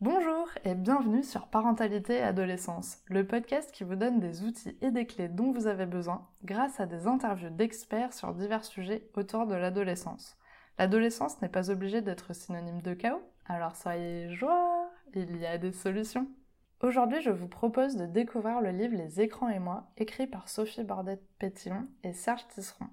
Bonjour 0.00 0.48
et 0.64 0.76
bienvenue 0.76 1.24
sur 1.24 1.48
Parentalité 1.48 2.18
et 2.18 2.22
Adolescence, 2.22 2.98
le 3.06 3.26
podcast 3.26 3.72
qui 3.72 3.82
vous 3.82 3.96
donne 3.96 4.20
des 4.20 4.44
outils 4.44 4.76
et 4.82 4.92
des 4.92 5.04
clés 5.04 5.28
dont 5.28 5.50
vous 5.50 5.66
avez 5.66 5.86
besoin 5.86 6.28
grâce 6.44 6.78
à 6.78 6.86
des 6.86 7.08
interviews 7.08 7.50
d'experts 7.50 8.12
sur 8.12 8.34
divers 8.34 8.64
sujets 8.64 9.08
autour 9.16 9.48
de 9.48 9.56
l'adolescence. 9.56 10.36
L'adolescence 10.78 11.42
n'est 11.42 11.48
pas 11.48 11.70
obligée 11.70 12.02
d'être 12.02 12.34
synonyme 12.34 12.82
de 12.82 12.94
chaos, 12.94 13.22
alors 13.46 13.74
soyez 13.74 14.30
joie, 14.30 14.90
il 15.14 15.36
y 15.38 15.46
a 15.46 15.58
des 15.58 15.72
solutions. 15.72 16.28
Aujourd'hui, 16.82 17.20
je 17.20 17.30
vous 17.30 17.48
propose 17.48 17.96
de 17.96 18.06
découvrir 18.06 18.60
le 18.60 18.70
livre 18.70 18.96
Les 18.96 19.20
écrans 19.20 19.48
et 19.48 19.58
moi, 19.58 19.90
écrit 19.96 20.28
par 20.28 20.48
Sophie 20.48 20.84
Bordet-Pétillon 20.84 21.88
et 22.04 22.12
Serge 22.12 22.46
Tisseron. 22.46 22.86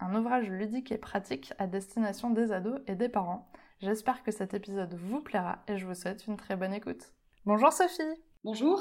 Un 0.00 0.14
ouvrage 0.14 0.48
ludique 0.48 0.92
et 0.92 0.98
pratique 0.98 1.52
à 1.58 1.66
destination 1.66 2.30
des 2.30 2.52
ados 2.52 2.80
et 2.86 2.94
des 2.94 3.08
parents. 3.08 3.50
J'espère 3.80 4.22
que 4.22 4.30
cet 4.30 4.54
épisode 4.54 4.94
vous 4.94 5.20
plaira 5.20 5.64
et 5.66 5.76
je 5.76 5.86
vous 5.86 5.94
souhaite 5.94 6.24
une 6.28 6.36
très 6.36 6.54
bonne 6.54 6.72
écoute. 6.72 7.12
Bonjour 7.44 7.72
Sophie 7.72 8.02
Bonjour 8.44 8.80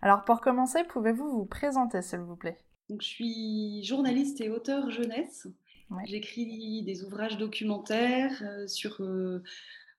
Alors 0.00 0.24
pour 0.24 0.40
commencer, 0.40 0.82
pouvez-vous 0.84 1.28
vous 1.28 1.44
présenter 1.44 2.00
s'il 2.00 2.20
vous 2.20 2.36
plaît? 2.36 2.56
Donc, 2.88 3.02
Je 3.02 3.06
suis 3.06 3.84
journaliste 3.84 4.40
et 4.40 4.48
auteur 4.48 4.90
jeunesse. 4.90 5.46
Ouais. 5.90 6.04
J'écris 6.06 6.82
des 6.82 7.04
ouvrages 7.04 7.36
documentaires 7.36 8.42
euh, 8.42 8.66
sur 8.66 9.02
euh, 9.02 9.42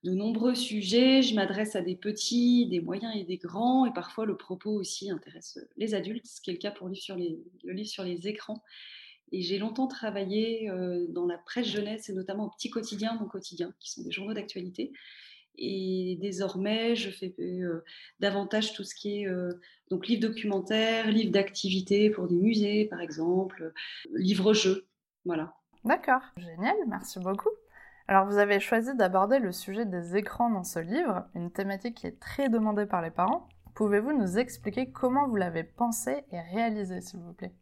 de 0.02 0.10
nombreux 0.10 0.56
sujets. 0.56 1.22
Je 1.22 1.36
m'adresse 1.36 1.76
à 1.76 1.80
des 1.80 1.94
petits, 1.94 2.66
des 2.68 2.80
moyens 2.80 3.14
et 3.14 3.22
des 3.22 3.38
grands. 3.38 3.86
Et 3.86 3.92
parfois, 3.92 4.26
le 4.26 4.36
propos 4.36 4.72
aussi 4.72 5.12
intéresse 5.12 5.60
les 5.76 5.94
adultes, 5.94 6.26
ce 6.26 6.40
qui 6.40 6.50
est 6.50 6.54
le 6.54 6.58
cas 6.58 6.72
pour 6.72 6.88
le 6.88 6.94
livre 6.94 7.04
sur 7.04 7.16
les, 7.16 7.38
le 7.62 7.72
livre 7.72 7.88
sur 7.88 8.02
les 8.02 8.26
écrans. 8.26 8.64
Et 9.32 9.42
j'ai 9.42 9.58
longtemps 9.58 9.88
travaillé 9.88 10.70
euh, 10.70 11.06
dans 11.08 11.26
la 11.26 11.38
presse 11.38 11.66
jeunesse 11.66 12.08
et 12.08 12.12
notamment 12.12 12.46
au 12.46 12.50
Petit 12.50 12.70
Quotidien, 12.70 13.16
Mon 13.20 13.26
Quotidien, 13.26 13.74
qui 13.80 13.90
sont 13.90 14.02
des 14.02 14.12
journaux 14.12 14.34
d'actualité. 14.34 14.92
Et 15.58 16.18
désormais, 16.20 16.94
je 16.96 17.10
fais 17.10 17.34
euh, 17.38 17.82
davantage 18.20 18.74
tout 18.74 18.84
ce 18.84 18.94
qui 18.94 19.22
est 19.22 19.26
euh, 19.26 19.54
donc 19.90 20.06
livres 20.06 20.28
documentaires, 20.28 21.10
livres 21.10 21.32
d'activités 21.32 22.10
pour 22.10 22.28
des 22.28 22.36
musées, 22.36 22.84
par 22.86 23.00
exemple, 23.00 23.72
livres-jeux. 24.12 24.86
Voilà. 25.24 25.54
D'accord, 25.84 26.22
génial, 26.36 26.76
merci 26.88 27.18
beaucoup. 27.20 27.50
Alors 28.08 28.26
vous 28.26 28.38
avez 28.38 28.60
choisi 28.60 28.94
d'aborder 28.94 29.40
le 29.40 29.50
sujet 29.50 29.84
des 29.84 30.16
écrans 30.16 30.50
dans 30.50 30.62
ce 30.62 30.78
livre, 30.78 31.26
une 31.34 31.50
thématique 31.50 31.96
qui 31.96 32.06
est 32.06 32.20
très 32.20 32.48
demandée 32.48 32.86
par 32.86 33.02
les 33.02 33.10
parents. 33.10 33.48
Pouvez-vous 33.74 34.12
nous 34.12 34.38
expliquer 34.38 34.90
comment 34.90 35.26
vous 35.26 35.36
l'avez 35.36 35.64
pensé 35.64 36.24
et 36.30 36.40
réalisé 36.40 37.00
s'il 37.00 37.20
vous 37.20 37.32
plaît? 37.32 37.52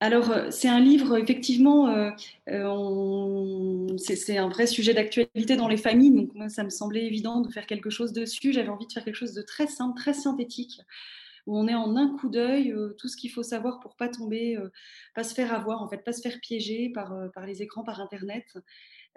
Alors, 0.00 0.30
euh, 0.30 0.50
c'est 0.50 0.68
un 0.68 0.80
livre, 0.80 1.16
effectivement, 1.16 1.88
euh, 1.88 2.10
euh, 2.50 3.96
c'est 3.96 4.36
un 4.36 4.48
vrai 4.48 4.66
sujet 4.66 4.92
d'actualité 4.92 5.56
dans 5.56 5.68
les 5.68 5.76
familles, 5.76 6.10
donc 6.10 6.34
moi, 6.34 6.48
ça 6.48 6.64
me 6.64 6.70
semblait 6.70 7.06
évident 7.06 7.40
de 7.40 7.50
faire 7.50 7.66
quelque 7.66 7.90
chose 7.90 8.12
dessus. 8.12 8.52
J'avais 8.52 8.68
envie 8.68 8.86
de 8.86 8.92
faire 8.92 9.04
quelque 9.04 9.14
chose 9.14 9.34
de 9.34 9.42
très 9.42 9.66
simple, 9.66 9.96
très 9.98 10.12
synthétique, 10.12 10.80
où 11.46 11.56
on 11.58 11.68
est 11.68 11.74
en 11.74 11.96
un 11.96 12.16
coup 12.16 12.28
d'œil, 12.28 12.74
tout 12.98 13.08
ce 13.08 13.16
qu'il 13.16 13.30
faut 13.30 13.42
savoir 13.42 13.80
pour 13.80 13.96
pas 13.96 14.08
tomber, 14.08 14.58
pas 15.14 15.24
se 15.24 15.34
faire 15.34 15.54
avoir, 15.54 15.82
en 15.82 15.88
fait, 15.88 15.98
pas 15.98 16.12
se 16.12 16.20
faire 16.20 16.38
piéger 16.40 16.90
par 16.90 17.46
les 17.46 17.62
écrans, 17.62 17.84
par 17.84 18.00
Internet. 18.00 18.58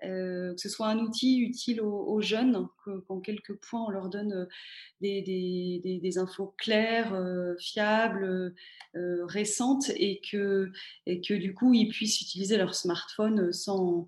Euh, 0.03 0.53
que 0.53 0.62
ce 0.62 0.70
soit 0.70 0.88
un 0.88 1.00
outil 1.00 1.40
utile 1.40 1.81
aux, 1.81 2.22
jeunes, 2.22 2.67
que- 2.86 3.00
qu'en 3.00 3.20
quelques 3.20 3.56
points 3.56 3.84
on 3.88 3.90
leur 3.90 4.09
donne 4.09 4.31
euh, 4.31 4.45
des, 5.02 6.17
infos 6.17 6.53
claires, 6.58 7.14
euh, 7.16 7.56
fiables, 7.59 8.53
récentes, 8.94 9.92
et 9.95 10.22
que, 10.22 10.72
et 11.06 11.22
que 11.22 11.34
du 11.34 11.53
coup 11.53 11.73
ils 11.73 11.88
puissent 11.88 12.22
utiliser 12.22 12.58
leur 12.58 12.75
smartphone 12.75 13.52
sans, 13.52 14.08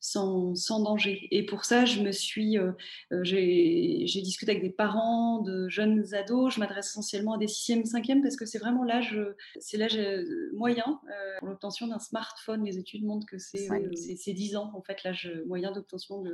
sans, 0.00 0.54
sans 0.54 0.82
danger. 0.82 1.28
Et 1.30 1.44
pour 1.44 1.64
ça, 1.64 1.84
je 1.84 2.00
me 2.00 2.10
suis, 2.12 2.58
euh, 2.58 2.72
euh, 3.12 3.20
j'ai 3.24 4.04
discuté 4.22 4.50
avec 4.52 4.62
des 4.62 4.70
parents 4.70 5.40
de 5.42 5.68
jeunes 5.68 6.14
ados. 6.14 6.54
Je 6.54 6.60
m'adresse 6.60 6.88
essentiellement 6.90 7.34
à 7.34 7.38
des 7.38 7.46
6e, 7.46 7.84
5e 7.84 8.22
parce 8.22 8.36
que 8.36 8.46
c'est 8.46 8.58
vraiment 8.58 8.82
l'âge, 8.82 9.18
c'est 9.60 9.76
l'âge 9.76 9.96
euh, 9.98 10.50
moyen 10.54 11.00
euh, 11.08 11.38
pour 11.38 11.48
l'obtention 11.48 11.86
d'un 11.86 11.98
smartphone. 11.98 12.64
Les 12.64 12.78
études 12.78 13.04
montrent 13.04 13.26
que 13.26 13.38
c'est 13.38 13.68
c'est- 13.94 14.16
c'est 14.16 14.32
10 14.32 14.56
ans 14.56 14.70
en 14.74 14.82
fait 14.82 15.02
l'âge 15.04 15.30
moyen 15.46 15.70
d'obtention 15.72 16.24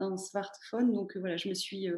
d'un 0.00 0.16
smartphone. 0.16 0.92
Donc 0.92 1.16
voilà, 1.16 1.36
je 1.36 1.48
me 1.48 1.54
suis, 1.54 1.88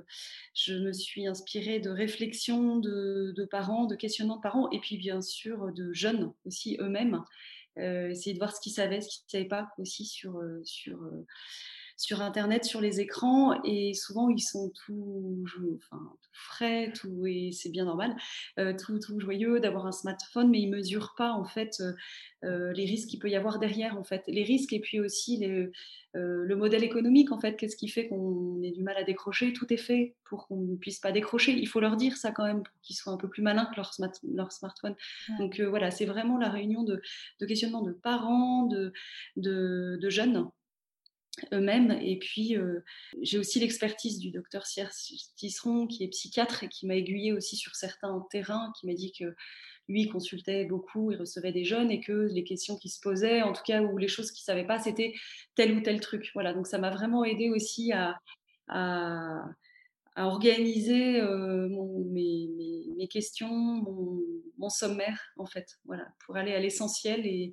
je 0.55 0.75
me 0.75 0.93
suis 0.93 1.27
inspirée 1.27 1.81
de 1.81 1.91
réflexions 1.91 2.77
de, 2.79 3.33
de 3.37 3.45
parents, 3.45 3.87
de 3.87 3.97
questionnements 3.97 4.37
de 4.37 4.41
parents, 4.43 4.71
et 4.71 4.79
puis 4.81 4.97
bien 4.97 5.21
sûr 5.21 5.73
de 5.73 5.93
jeunes 5.93 6.33
aussi 6.47 6.77
eux-mêmes. 6.81 7.23
Euh, 7.79 8.11
essayer 8.11 8.35
de 8.35 8.39
voir 8.39 8.55
ce 8.55 8.61
qu'ils 8.61 8.73
savaient, 8.73 9.01
ce 9.01 9.09
qu'ils 9.09 9.25
ne 9.27 9.31
savaient 9.31 9.49
pas 9.49 9.69
aussi 9.79 10.05
sur, 10.05 10.39
euh, 10.39 10.61
sur, 10.65 11.03
euh, 11.03 11.27
sur 12.01 12.23
Internet, 12.23 12.65
sur 12.65 12.81
les 12.81 13.01
écrans. 13.01 13.63
Et 13.65 13.95
souvent, 13.95 14.29
ils 14.29 14.41
sont 14.41 14.73
tout, 14.87 15.45
enfin, 15.77 16.03
tout 16.23 16.31
frais, 16.33 16.93
tout, 16.95 17.27
et 17.27 17.51
c'est 17.53 17.71
bien 17.71 17.85
normal, 17.85 18.17
euh, 18.59 18.75
tout, 18.77 18.99
tout 18.99 19.21
joyeux 19.21 19.61
d'avoir 19.61 19.87
un 19.87 19.93
smartphone, 19.93 20.49
mais 20.51 20.61
ils 20.61 20.71
ne 20.71 20.77
mesurent 20.77 21.15
pas 21.17 21.33
en 21.33 21.45
fait 21.45 21.81
euh, 21.81 21.93
euh, 22.45 22.73
les 22.73 22.85
risques 22.85 23.09
qu'il 23.09 23.19
peut 23.19 23.29
y 23.29 23.37
avoir 23.37 23.59
derrière, 23.59 23.99
en 23.99 24.05
fait. 24.05 24.23
Les 24.27 24.43
risques 24.43 24.73
et 24.73 24.81
puis 24.81 25.01
aussi 25.01 25.37
les, 25.37 25.71
euh, 26.17 26.45
le 26.45 26.57
modèle 26.57 26.83
économique, 26.83 27.33
en 27.33 27.39
fait. 27.39 27.57
Qu'est-ce 27.57 27.77
qui 27.77 27.89
fait 27.89 28.09
qu'on 28.09 28.63
ait 28.63 28.73
du 28.73 28.83
mal 28.83 28.97
à 28.97 29.05
décrocher? 29.05 29.53
Tout 29.53 29.73
est 29.73 29.77
fait 29.77 30.15
pour 30.25 30.47
qu'on 30.47 30.61
ne 30.61 30.77
puisse 30.77 31.01
pas 31.01 31.13
décrocher. 31.13 31.53
Il 31.53 31.67
faut 31.67 31.81
leur 31.81 31.97
dire 31.97 32.17
ça 32.17 32.33
quand 32.33 32.45
même, 32.45 32.63
pour 32.63 32.75
qu'ils 32.83 32.97
soient 32.97 33.13
un 33.13 33.19
peu 33.19 33.29
plus 33.29 33.43
malins 33.43 33.67
que 33.67 33.77
leur, 33.77 33.93
smart- 33.93 34.21
leur 34.35 34.53
smartphone. 34.53 34.95
Ouais. 35.29 35.39
Donc 35.39 35.61
voilà, 35.61 35.91
c'est 35.91 36.07
vraiment 36.07 36.39
la 36.39 36.49
réunion 36.49 36.85
de, 36.85 37.03
de 37.41 37.47
questionnements 37.47 37.83
de 37.83 37.93
parents, 37.93 38.67
de, 38.67 38.93
de, 39.37 39.99
de 40.01 40.11
jeunes 40.11 40.49
eux-mêmes. 41.53 41.99
Et 42.03 42.19
puis, 42.19 42.57
euh, 42.57 42.81
j'ai 43.23 43.39
aussi 43.39 43.61
l'expertise 43.61 44.19
du 44.19 44.31
docteur 44.31 44.67
Serge 44.67 44.93
Tisseron, 45.37 45.87
qui 45.87 46.05
est 46.05 46.09
psychiatre 46.09 46.65
et 46.65 46.69
qui 46.69 46.87
m'a 46.87 46.97
aiguillée 46.97 47.33
aussi 47.33 47.57
sur 47.57 47.75
certains 47.75 48.27
terrains, 48.31 48.73
qui 48.79 48.87
m'a 48.87 48.95
dit 48.95 49.13
que 49.13 49.35
lui, 49.89 50.03
il 50.03 50.09
consultait 50.09 50.65
beaucoup, 50.67 51.11
il 51.11 51.17
recevait 51.17 51.53
des 51.53 51.65
jeunes 51.65 51.91
et 51.91 52.01
que 52.01 52.29
les 52.31 52.45
questions 52.45 52.77
qui 52.77 52.89
se 52.89 53.01
posaient, 53.01 53.43
en 53.43 53.53
tout 53.53 53.63
cas, 53.65 53.83
ou 53.83 53.99
les 53.99 54.09
choses 54.09 54.31
qu'il 54.31 54.43
ne 54.43 54.57
savait 54.57 54.67
pas, 54.67 54.79
c'était 54.79 55.15
tel 55.57 55.77
ou 55.77 55.81
tel 55.81 56.01
truc. 56.01 56.31
Voilà, 56.35 56.53
donc 56.55 56.67
ça 56.67 56.79
m'a 56.79 56.91
vraiment 56.91 57.25
aidé 57.25 57.51
aussi 57.51 57.93
à, 57.93 58.21
à, 58.69 59.45
organiser 60.17 61.21
euh, 61.21 61.69
mes 62.13 63.09
questions, 63.09 63.49
mon, 63.49 64.21
mon 64.61 64.69
sommaire, 64.69 65.33
en 65.37 65.47
fait, 65.47 65.79
voilà, 65.85 66.07
pour 66.25 66.37
aller 66.37 66.53
à 66.53 66.61
l'essentiel 66.61 67.27
et, 67.27 67.53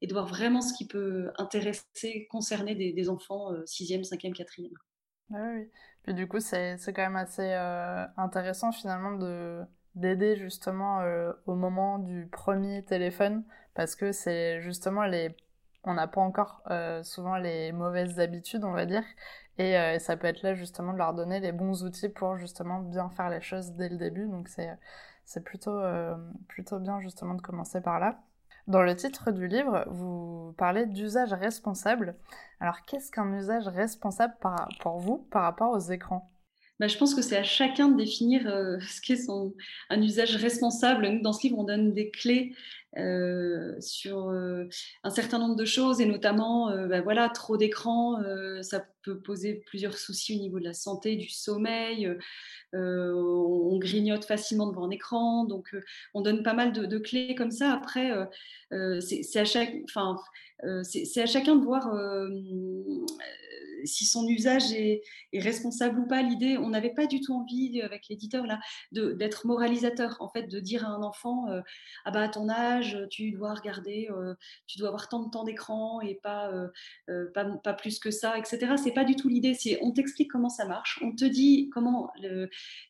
et 0.00 0.06
de 0.06 0.12
voir 0.12 0.26
vraiment 0.26 0.60
ce 0.60 0.72
qui 0.72 0.86
peut 0.86 1.30
intéresser, 1.38 2.26
concerner 2.30 2.74
des, 2.74 3.08
enfants 3.08 3.52
euh, 3.52 3.64
6e, 3.64 4.08
5e, 4.08 4.34
4e. 4.34 4.70
Ah 5.32 5.36
oui, 5.36 5.60
oui. 5.60 5.70
Puis 6.02 6.14
du 6.14 6.26
coup, 6.26 6.40
c'est 6.40 6.78
quand 6.86 7.02
même 7.02 7.16
assez 7.16 7.52
euh, 7.52 8.06
intéressant 8.16 8.72
finalement 8.72 9.12
de 9.12 9.62
d'aider 9.94 10.36
justement 10.36 11.00
euh, 11.00 11.32
au 11.46 11.54
moment 11.54 11.98
du 11.98 12.28
premier 12.28 12.84
téléphone 12.84 13.44
parce 13.74 13.96
que 13.96 14.12
c'est 14.12 14.60
justement 14.60 15.04
les 15.04 15.36
on 15.84 15.94
n'a 15.94 16.06
pas 16.06 16.20
encore 16.20 16.62
euh, 16.70 17.02
souvent 17.02 17.36
les 17.36 17.72
mauvaises 17.72 18.20
habitudes, 18.20 18.64
on 18.64 18.72
va 18.72 18.86
dire, 18.86 19.04
et 19.58 19.98
ça 19.98 20.16
peut 20.16 20.28
être 20.28 20.42
là 20.42 20.54
justement 20.54 20.92
de 20.92 20.98
leur 20.98 21.14
donner 21.14 21.40
les 21.40 21.52
bons 21.52 21.84
outils 21.84 22.08
pour 22.08 22.36
justement 22.38 22.80
bien 22.80 23.10
faire 23.10 23.28
les 23.30 23.40
choses 23.40 23.72
dès 23.72 23.88
le 23.88 23.96
début. 23.96 24.28
Donc 24.28 24.48
c'est 24.48 24.70
c'est 25.24 25.42
plutôt 25.44 25.80
plutôt 26.48 26.78
bien 26.78 27.00
justement 27.00 27.34
de 27.34 27.42
commencer 27.42 27.80
par 27.80 28.00
là. 28.00 28.22
Dans 28.68 28.82
le 28.82 28.94
titre 28.94 29.32
du 29.32 29.48
livre, 29.48 29.84
vous 29.88 30.52
parlez 30.58 30.86
d'usage 30.86 31.32
responsable. 31.32 32.14
Alors, 32.60 32.82
qu'est-ce 32.82 33.10
qu'un 33.10 33.32
usage 33.32 33.66
responsable 33.66 34.34
pour 34.80 34.98
vous 34.98 35.26
par 35.30 35.42
rapport 35.42 35.72
aux 35.72 35.80
écrans? 35.90 36.30
Bah, 36.80 36.86
je 36.86 36.96
pense 36.96 37.14
que 37.14 37.22
c'est 37.22 37.36
à 37.36 37.42
chacun 37.42 37.88
de 37.88 37.96
définir 37.96 38.46
euh, 38.46 38.78
ce 38.88 39.00
qu'est 39.00 39.28
un 39.90 40.02
usage 40.02 40.36
responsable. 40.36 41.08
Nous, 41.08 41.22
dans 41.22 41.32
ce 41.32 41.42
livre, 41.42 41.58
on 41.58 41.64
donne 41.64 41.92
des 41.92 42.10
clés 42.10 42.54
euh, 42.96 43.74
sur 43.80 44.28
euh, 44.28 44.64
un 45.02 45.10
certain 45.10 45.38
nombre 45.38 45.56
de 45.56 45.64
choses, 45.64 46.00
et 46.00 46.06
notamment, 46.06 46.70
bah, 46.86 47.00
voilà, 47.00 47.28
trop 47.28 47.56
d'écran, 47.56 48.22
ça 48.62 48.86
peut 49.02 49.20
poser 49.20 49.62
plusieurs 49.66 49.98
soucis 49.98 50.36
au 50.36 50.40
niveau 50.40 50.58
de 50.58 50.64
la 50.64 50.72
santé, 50.72 51.16
du 51.16 51.28
sommeil. 51.28 52.10
on 52.72 53.78
grignote 53.78 54.24
facilement 54.24 54.68
devant 54.68 54.86
un 54.86 54.90
écran, 54.90 55.44
donc 55.44 55.76
on 56.14 56.22
donne 56.22 56.42
pas 56.42 56.54
mal 56.54 56.72
de, 56.72 56.98
clés 56.98 57.34
comme 57.34 57.50
ça. 57.50 57.72
Après, 57.72 58.10
c'est 59.00 59.38
à 59.38 59.44
c'est 60.82 61.22
à 61.22 61.26
chacun 61.26 61.56
de 61.56 61.64
voir 61.64 61.92
si 63.84 64.04
son 64.04 64.26
usage 64.26 64.72
est, 64.72 65.02
responsable 65.34 66.00
ou 66.00 66.06
pas. 66.06 66.22
L'idée, 66.22 66.58
on 66.58 66.70
n'avait 66.70 66.92
pas 66.92 67.06
du 67.06 67.20
tout 67.20 67.34
envie 67.34 67.80
avec 67.82 68.08
l'éditeur 68.08 68.44
d'être 68.92 69.46
moralisateur, 69.46 70.16
en 70.20 70.28
fait, 70.28 70.44
de 70.44 70.60
dire 70.60 70.86
à 70.86 70.88
un 70.88 71.02
enfant, 71.02 71.48
euh, 71.50 71.60
ah 72.04 72.10
bah 72.10 72.22
à 72.22 72.28
ton 72.28 72.48
âge, 72.48 72.98
tu 73.10 73.32
dois 73.32 73.54
regarder, 73.54 74.08
euh, 74.10 74.34
tu 74.66 74.78
dois 74.78 74.88
avoir 74.88 75.08
tant 75.08 75.22
de 75.22 75.30
temps 75.30 75.44
d'écran 75.44 76.00
et 76.00 76.16
pas, 76.22 76.50
euh, 76.50 76.68
euh, 77.08 77.72
plus 77.78 77.98
que 77.98 78.10
ça, 78.10 78.38
etc. 78.38 78.74
C'est 78.82 78.92
pas 78.92 79.04
du 79.04 79.16
tout 79.16 79.28
l'idée. 79.28 79.56
On 79.82 79.92
t'explique 79.92 80.30
comment 80.30 80.48
ça 80.48 80.66
marche, 80.66 80.98
on 81.02 81.14
te 81.14 81.24
dit 81.24 81.70
comment 81.72 82.10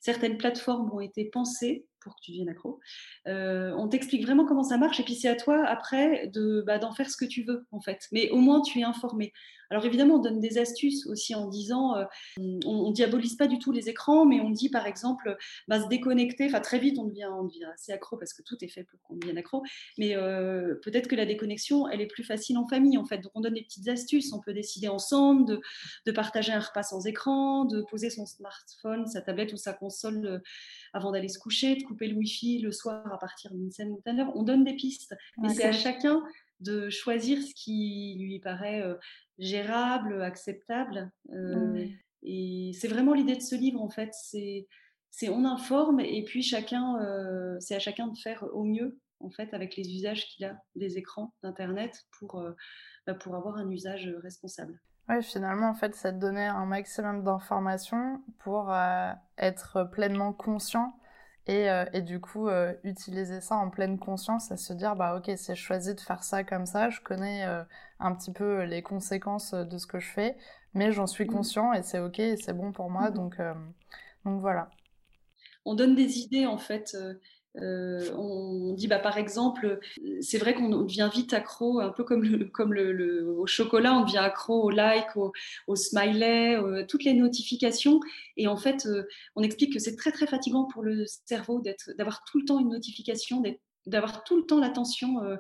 certaines 0.01 0.39
plateformes 0.39 0.91
ont 0.93 1.01
été 1.01 1.25
pensées 1.27 1.87
pour 2.01 2.15
que 2.15 2.21
tu 2.23 2.31
deviennes 2.33 2.49
accro. 2.49 2.81
Euh, 3.27 3.73
on 3.77 3.89
t'explique 3.89 4.25
vraiment 4.25 4.45
comment 4.45 4.63
ça 4.63 4.79
marche 4.79 5.01
et 5.01 5.05
puis 5.05 5.15
c'est 5.15 5.29
à 5.29 5.37
toi 5.37 5.65
après 5.67 6.29
de 6.29 6.63
bah, 6.67 6.79
d'en 6.79 6.93
faire 6.93 7.11
ce 7.11 7.17
que 7.17 7.25
tu 7.25 7.43
veux 7.43 7.67
en 7.71 7.81
fait. 7.81 8.07
Mais 8.13 8.31
au 8.31 8.39
moins 8.39 8.63
tu 8.63 8.81
es 8.81 8.85
informé. 8.85 9.33
Alors 9.71 9.85
évidemment, 9.85 10.15
on 10.15 10.21
donne 10.21 10.41
des 10.41 10.59
astuces 10.59 11.07
aussi 11.07 11.35
en 11.35 11.47
disant, 11.47 11.97
euh, 11.97 12.05
on, 12.39 12.89
ne 12.89 12.93
diabolise 12.93 13.37
pas 13.37 13.47
du 13.47 13.59
tout 13.59 13.73
les 13.73 13.89
écrans, 13.89 14.25
mais 14.25 14.41
on 14.41 14.51
dit 14.51 14.71
par 14.71 14.87
exemple, 14.87 15.37
bah, 15.69 15.83
se 15.83 15.89
déconnecter. 15.89 16.47
Enfin 16.47 16.61
très 16.61 16.79
vite, 16.79 16.99
on 16.99 17.05
devient, 17.05 17.29
on 17.39 17.45
devient 17.45 17.67
assez 17.75 17.93
accro 17.93 18.17
parce 18.17 18.33
que 18.33 18.43
tout 18.43 18.57
est 18.63 18.69
fait 18.69 18.85
pour 18.85 19.01
qu'on 19.03 19.17
devienne 19.17 19.39
accro. 19.39 19.63
Mais 19.99 20.17
euh, 20.17 20.75
peut-être 20.83 21.09
que 21.09 21.17
la 21.17 21.27
déconnexion, 21.27 21.89
elle 21.89 22.01
est 22.01 22.07
plus 22.07 22.25
facile 22.25 22.57
en 22.59 22.67
famille 22.67 22.99
en 22.99 23.05
fait. 23.05 23.19
Donc 23.19 23.33
on 23.35 23.41
donne 23.41 23.55
des 23.55 23.63
petites 23.63 23.89
astuces. 23.89 24.33
On 24.33 24.41
peut 24.41 24.55
décider 24.55 24.89
ensemble 24.89 25.47
de, 25.47 25.61
de 26.07 26.13
partager 26.13 26.53
un 26.53 26.61
repas 26.61 26.83
sans 26.83 27.07
écran, 27.07 27.65
de 27.65 27.83
poser 27.83 28.11
son 28.11 28.27
smartphone, 28.27 29.07
sa 29.07 29.21
tablette 29.21 29.53
ou 29.53 29.57
sa 29.57 29.73
console 29.73 30.43
avant 30.93 31.13
d'aller 31.13 31.29
se 31.29 31.39
coucher, 31.39 31.77
de 31.77 31.83
couper 31.83 32.09
le 32.09 32.17
wifi 32.17 32.59
le 32.59 32.73
soir 32.73 33.13
à 33.13 33.19
partir 33.19 33.53
d'une 33.53 33.71
certaine 33.71 34.21
heure. 34.21 34.33
On 34.35 34.43
donne 34.43 34.65
des 34.65 34.75
pistes. 34.75 35.15
Et 35.45 35.49
c'est 35.51 35.65
à 35.65 35.73
chacun 35.73 36.23
de 36.61 36.91
choisir 36.91 37.41
ce 37.43 37.55
qui 37.55 38.17
lui 38.19 38.41
paraît 38.41 38.83
euh, 38.83 38.95
gérable, 39.39 40.23
acceptable. 40.23 41.11
Euh, 41.33 41.87
et 42.23 42.73
c'est 42.79 42.89
vraiment 42.89 43.15
l'idée 43.15 43.37
de 43.37 43.43
ce 43.43 43.55
livre, 43.55 43.81
en 43.81 43.91
fait. 43.91 44.11
C'est, 44.13 44.67
c'est 45.11 45.29
on 45.29 45.45
informe 45.45 46.01
et 46.01 46.25
puis 46.25 46.43
chacun, 46.43 47.01
euh, 47.01 47.57
c'est 47.61 47.75
à 47.75 47.79
chacun 47.79 48.09
de 48.09 48.19
faire 48.19 48.45
au 48.53 48.65
mieux, 48.65 48.99
en 49.21 49.31
fait, 49.31 49.55
avec 49.55 49.77
les 49.77 49.95
usages 49.95 50.27
qu'il 50.27 50.45
a 50.45 50.61
des 50.77 50.99
écrans, 50.99 51.35
d'Internet, 51.43 52.07
pour, 52.19 52.43
bah, 53.07 53.15
pour 53.15 53.35
avoir 53.35 53.57
un 53.57 53.71
usage 53.71 54.09
responsable. 54.23 54.81
Oui, 55.09 55.23
finalement, 55.23 55.71
en 55.71 55.75
fait, 55.75 55.95
c'est 55.95 56.13
de 56.13 56.19
donner 56.19 56.47
un 56.47 56.67
maximum 56.67 57.25
d'informations 57.25 58.23
pour 58.39 58.75
être 59.39 59.85
pleinement 59.91 60.33
conscient 60.33 60.99
euh, 61.49 61.87
et, 61.93 62.03
du 62.03 62.21
coup, 62.21 62.49
euh, 62.49 62.75
utiliser 62.85 63.41
ça 63.41 63.57
en 63.57 63.71
pleine 63.71 63.99
conscience 63.99 64.51
et 64.51 64.57
se 64.57 64.73
dire, 64.75 64.97
bah 64.97 65.17
ok, 65.17 65.31
c'est 65.37 65.55
choisi 65.55 65.95
de 65.95 66.01
faire 66.01 66.23
ça 66.23 66.45
comme 66.45 66.67
ça, 66.67 66.91
je 66.91 67.01
connais 67.01 67.47
euh, 67.47 67.63
un 68.01 68.15
petit 68.15 68.33
peu 68.33 68.65
les 68.65 68.83
conséquences 68.83 69.55
de 69.55 69.79
ce 69.79 69.87
que 69.87 69.99
je 69.99 70.09
fais, 70.09 70.37
mais 70.75 70.93
j'en 70.93 71.07
suis 71.07 71.25
mmh. 71.25 71.33
conscient 71.33 71.73
et 71.73 71.83
c'est 71.83 72.01
ok, 72.01 72.19
et 72.19 72.37
c'est 72.37 72.53
bon 72.53 72.73
pour 72.73 72.91
moi, 72.91 73.11
mmh. 73.11 73.15
donc, 73.15 73.37
donc 74.27 74.41
voilà. 74.41 74.71
On 75.65 75.75
donne 75.75 75.95
des 75.95 76.19
idées 76.19 76.47
en 76.47 76.59
fait. 76.59 76.97
Euh, 77.57 78.11
on 78.17 78.73
dit 78.73 78.87
bah, 78.87 78.99
par 78.99 79.19
exemple, 79.19 79.81
c'est 80.21 80.39
vrai 80.39 80.55
qu'on 80.55 80.69
devient 80.69 81.11
vite 81.13 81.33
accro, 81.33 81.81
un 81.81 81.91
peu 81.91 82.05
comme, 82.05 82.23
le, 82.23 82.45
comme 82.47 82.73
le, 82.73 83.29
au 83.29 83.47
chocolat, 83.47 83.95
on 83.95 84.05
devient 84.05 84.19
accro 84.19 84.63
au 84.63 84.71
like, 84.71 85.09
au, 85.17 85.77
smiley, 85.77 86.57
euh, 86.57 86.85
toutes 86.87 87.05
les 87.05 87.15
notifications. 87.15 88.01
Et 88.37 88.47
en 88.47 88.57
fait, 88.57 88.87
euh, 88.87 89.05
on 89.37 89.43
explique 89.43 89.73
que 89.73 89.79
c'est 89.79 89.97
très 89.97 90.13
très 90.13 90.27
fatigant 90.27 90.65
pour 90.65 90.83
le 90.83 91.05
cerveau 91.27 91.63
d'avoir 91.97 92.25
tout 92.25 92.39
le 92.39 92.45
temps 92.45 92.61
une 92.61 92.71
notification, 92.71 93.41
d'être 93.41 93.61
d'avoir 93.89 94.25
tout 94.25 94.37
le 94.37 94.45
temps 94.45 94.59
l'attention 94.59 95.23
euh, 95.23 95.37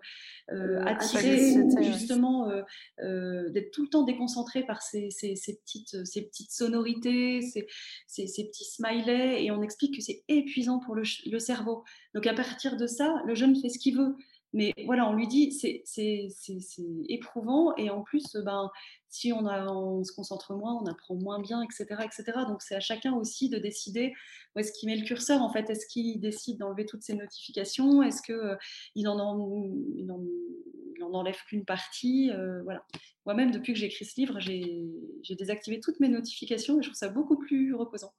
euh, 0.52 0.82
attirée, 0.84 1.56
justement 1.82 2.50
euh, 2.50 3.48
d'être 3.50 3.70
tout 3.70 3.82
le 3.82 3.88
temps 3.88 4.02
déconcentré 4.02 4.64
par 4.64 4.82
ces, 4.82 5.08
petites, 5.10 6.04
ces 6.04 6.22
petites 6.22 6.50
sonorités, 6.50 7.40
ces, 7.42 7.66
petits 8.26 8.64
smileys, 8.64 9.44
et 9.44 9.50
on 9.50 9.62
explique 9.62 9.96
que 9.96 10.02
c'est 10.02 10.24
épuisant 10.28 10.78
pour 10.78 10.94
le, 10.94 11.02
le, 11.26 11.38
cerveau. 11.38 11.84
Donc 12.14 12.26
à 12.26 12.34
partir 12.34 12.76
de 12.76 12.86
ça, 12.86 13.22
le 13.26 13.34
jeune 13.34 13.56
fait 13.56 13.68
ce 13.68 13.78
qu'il 13.78 13.96
veut. 13.96 14.16
Mais 14.54 14.72
voilà, 14.86 15.08
on 15.08 15.12
lui 15.12 15.26
dit, 15.26 15.52
c'est 15.52 16.28
éprouvant 17.08 17.76
et 17.76 17.90
en 17.90 18.02
plus, 18.02 18.36
ben, 18.44 18.70
si 19.10 19.32
on, 19.32 20.04
se 20.04 20.12
concentre 20.12 20.54
moins, 20.54 20.74
on 20.74 20.86
apprend 20.86 21.14
moins 21.14 21.40
bien, 21.40 21.62
etc. 21.62 22.02
etc. 22.04 22.40
Donc 22.46 22.62
c'est 22.62 22.74
à 22.74 22.80
chacun 22.80 23.14
aussi 23.14 23.48
de 23.48 23.58
décider 23.58 24.12
où 24.54 24.58
est-ce 24.60 24.72
qu'il 24.72 24.88
met 24.88 24.96
le 24.96 25.04
curseur 25.04 25.42
en 25.42 25.50
fait. 25.50 25.68
Est-ce 25.70 25.86
qu'il 25.86 26.20
décide 26.20 26.58
d'enlever 26.58 26.84
toutes 26.84 27.02
ces 27.02 27.14
notifications? 27.14 28.02
Est-ce 28.02 28.22
qu'il 28.22 28.34
euh, 28.34 28.56
en, 29.08 30.22
enlève 31.12 31.38
qu'une 31.46 31.64
partie? 31.64 32.30
Euh, 32.30 32.62
Voilà. 32.64 32.82
Moi-même, 33.24 33.50
depuis 33.50 33.74
que 33.74 33.78
j'ai 33.78 33.86
écrit 33.86 34.06
ce 34.06 34.18
livre, 34.18 34.38
j'ai 34.40 35.34
désactivé 35.36 35.80
toutes 35.80 36.00
mes 36.00 36.08
notifications 36.08 36.78
et 36.78 36.82
je 36.82 36.88
trouve 36.88 36.98
ça 36.98 37.08
beaucoup 37.08 37.36
plus 37.36 37.74
reposant. 37.74 38.14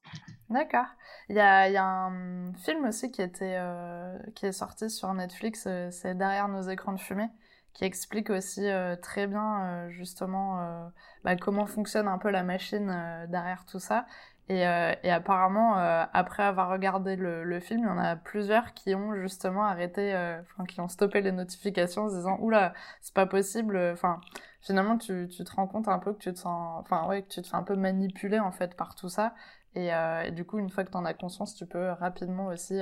D'accord. 0.52 0.86
Il 1.30 1.36
y 1.36 1.40
a, 1.40 2.06
un 2.06 2.54
film 2.54 2.86
aussi 2.86 3.10
qui, 3.10 3.24
était, 3.24 3.58
euh, 3.58 4.18
qui 4.36 4.46
est 4.46 4.52
sorti 4.52 4.88
sur 4.90 5.12
Netflix, 5.14 5.68
c'est 5.92 6.16
Derrière 6.16 6.48
nos 6.48 6.62
écrans 6.62 6.94
de 6.94 7.00
fumée 7.00 7.30
qui 7.74 7.86
explique 7.86 8.30
aussi 8.30 8.68
euh, 8.68 8.96
très 8.96 9.28
bien 9.28 9.64
euh, 9.64 9.90
justement 9.90 10.62
euh, 10.62 10.88
bah, 11.24 11.36
comment 11.36 11.66
fonctionne 11.66 12.08
un 12.08 12.18
peu 12.18 12.30
la 12.30 12.44
machine 12.44 12.88
derrière 13.30 13.66
tout 13.66 13.80
ça. 13.80 14.06
Et, 14.52 14.62
et 14.62 15.12
apparemment, 15.12 15.76
après 15.76 16.42
avoir 16.42 16.72
regardé 16.72 17.16
le, 17.16 17.44
le, 17.44 17.60
film, 17.60 17.82
il 17.82 17.86
y 17.86 17.88
en 17.88 18.00
a 18.00 18.16
plusieurs 18.16 18.74
qui 18.74 18.96
ont 18.96 19.14
justement 19.14 19.64
arrêté, 19.64 20.12
enfin 20.42 20.66
qui 20.66 20.82
ont 20.82 20.88
stoppé 20.88 21.22
les 21.22 21.32
notifications 21.32 22.06
en 22.06 22.10
se 22.10 22.16
disant 22.16 22.36
oula, 22.40 22.74
c'est 23.00 23.14
pas 23.14 23.28
possible. 23.28 23.78
Enfin, 23.94 24.20
finalement, 24.62 24.98
tu, 24.98 25.28
tu, 25.30 25.44
te 25.44 25.52
rends 25.52 25.68
compte 25.68 25.88
un 25.88 26.00
peu 26.00 26.14
que 26.14 26.18
tu 26.18 26.34
te 26.34 26.40
sens, 26.40 26.82
enfin 26.82 27.08
ouais, 27.08 27.22
que 27.22 27.28
tu 27.28 27.44
te 27.44 27.48
fais 27.48 27.58
un 27.58 27.64
peu 27.64 27.76
manipuler 27.76 28.40
en 28.40 28.52
fait 28.52 28.76
par 28.76 28.96
tout 28.96 29.10
ça. 29.10 29.36
Et, 29.76 29.90
et 30.26 30.32
du 30.32 30.46
coup, 30.46 30.58
une 30.58 30.72
fois 30.72 30.84
que 30.84 30.90
tu 30.90 30.98
en 30.98 31.06
as 31.06 31.14
conscience, 31.14 31.54
tu 31.54 31.68
peux 31.68 31.92
rapidement 31.92 32.48
aussi 32.48 32.82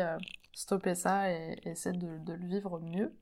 stopper 0.58 0.96
ça 0.96 1.30
et, 1.32 1.60
et 1.64 1.70
essayer 1.70 1.96
de, 1.96 2.18
de, 2.20 2.34
le 2.34 2.48
vivre 2.48 2.80
mieux. 2.80 3.14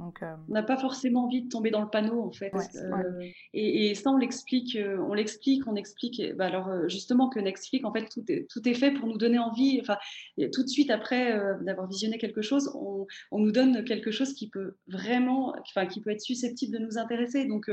Euh, 0.00 0.34
on 0.48 0.52
n'a 0.52 0.62
pas 0.62 0.76
forcément 0.76 1.24
envie 1.24 1.42
de 1.42 1.48
tomber 1.48 1.70
dans 1.70 1.80
le 1.80 1.88
panneau 1.88 2.22
en 2.22 2.30
fait. 2.30 2.52
Euh, 2.76 3.28
et, 3.52 3.94
ça 3.94 4.10
on 4.10 4.16
l'explique, 4.16 4.76
euh, 4.76 4.98
on 5.08 5.14
l'explique, 5.14 5.66
on 5.66 5.74
explique. 5.74 6.22
Bah, 6.36 6.46
alors 6.46 6.88
justement 6.88 7.28
que 7.28 7.40
Netflix 7.40 7.84
en 7.84 7.92
fait 7.92 8.08
tout 8.08 8.24
est, 8.28 8.48
tout 8.48 8.66
est 8.68 8.74
fait 8.74 8.92
pour 8.92 9.08
nous 9.08 9.18
donner 9.18 9.38
envie. 9.38 9.78
Enfin, 9.80 9.96
tout 10.52 10.62
de 10.62 10.68
suite 10.68 10.90
après 10.90 11.38
d'avoir 11.62 11.88
visionné 11.88 12.18
quelque 12.18 12.42
chose, 12.42 12.70
on, 12.74 13.06
nous 13.38 13.52
donne 13.52 13.84
quelque 13.84 14.10
chose 14.10 14.34
qui 14.34 14.48
peut 14.48 14.76
vraiment, 14.86 15.54
enfin 15.60 15.86
qui 15.86 16.00
peut 16.00 16.10
être 16.10 16.20
susceptible 16.20 16.78
de 16.78 16.84
nous 16.84 16.98
intéresser. 16.98 17.46
Donc 17.46 17.70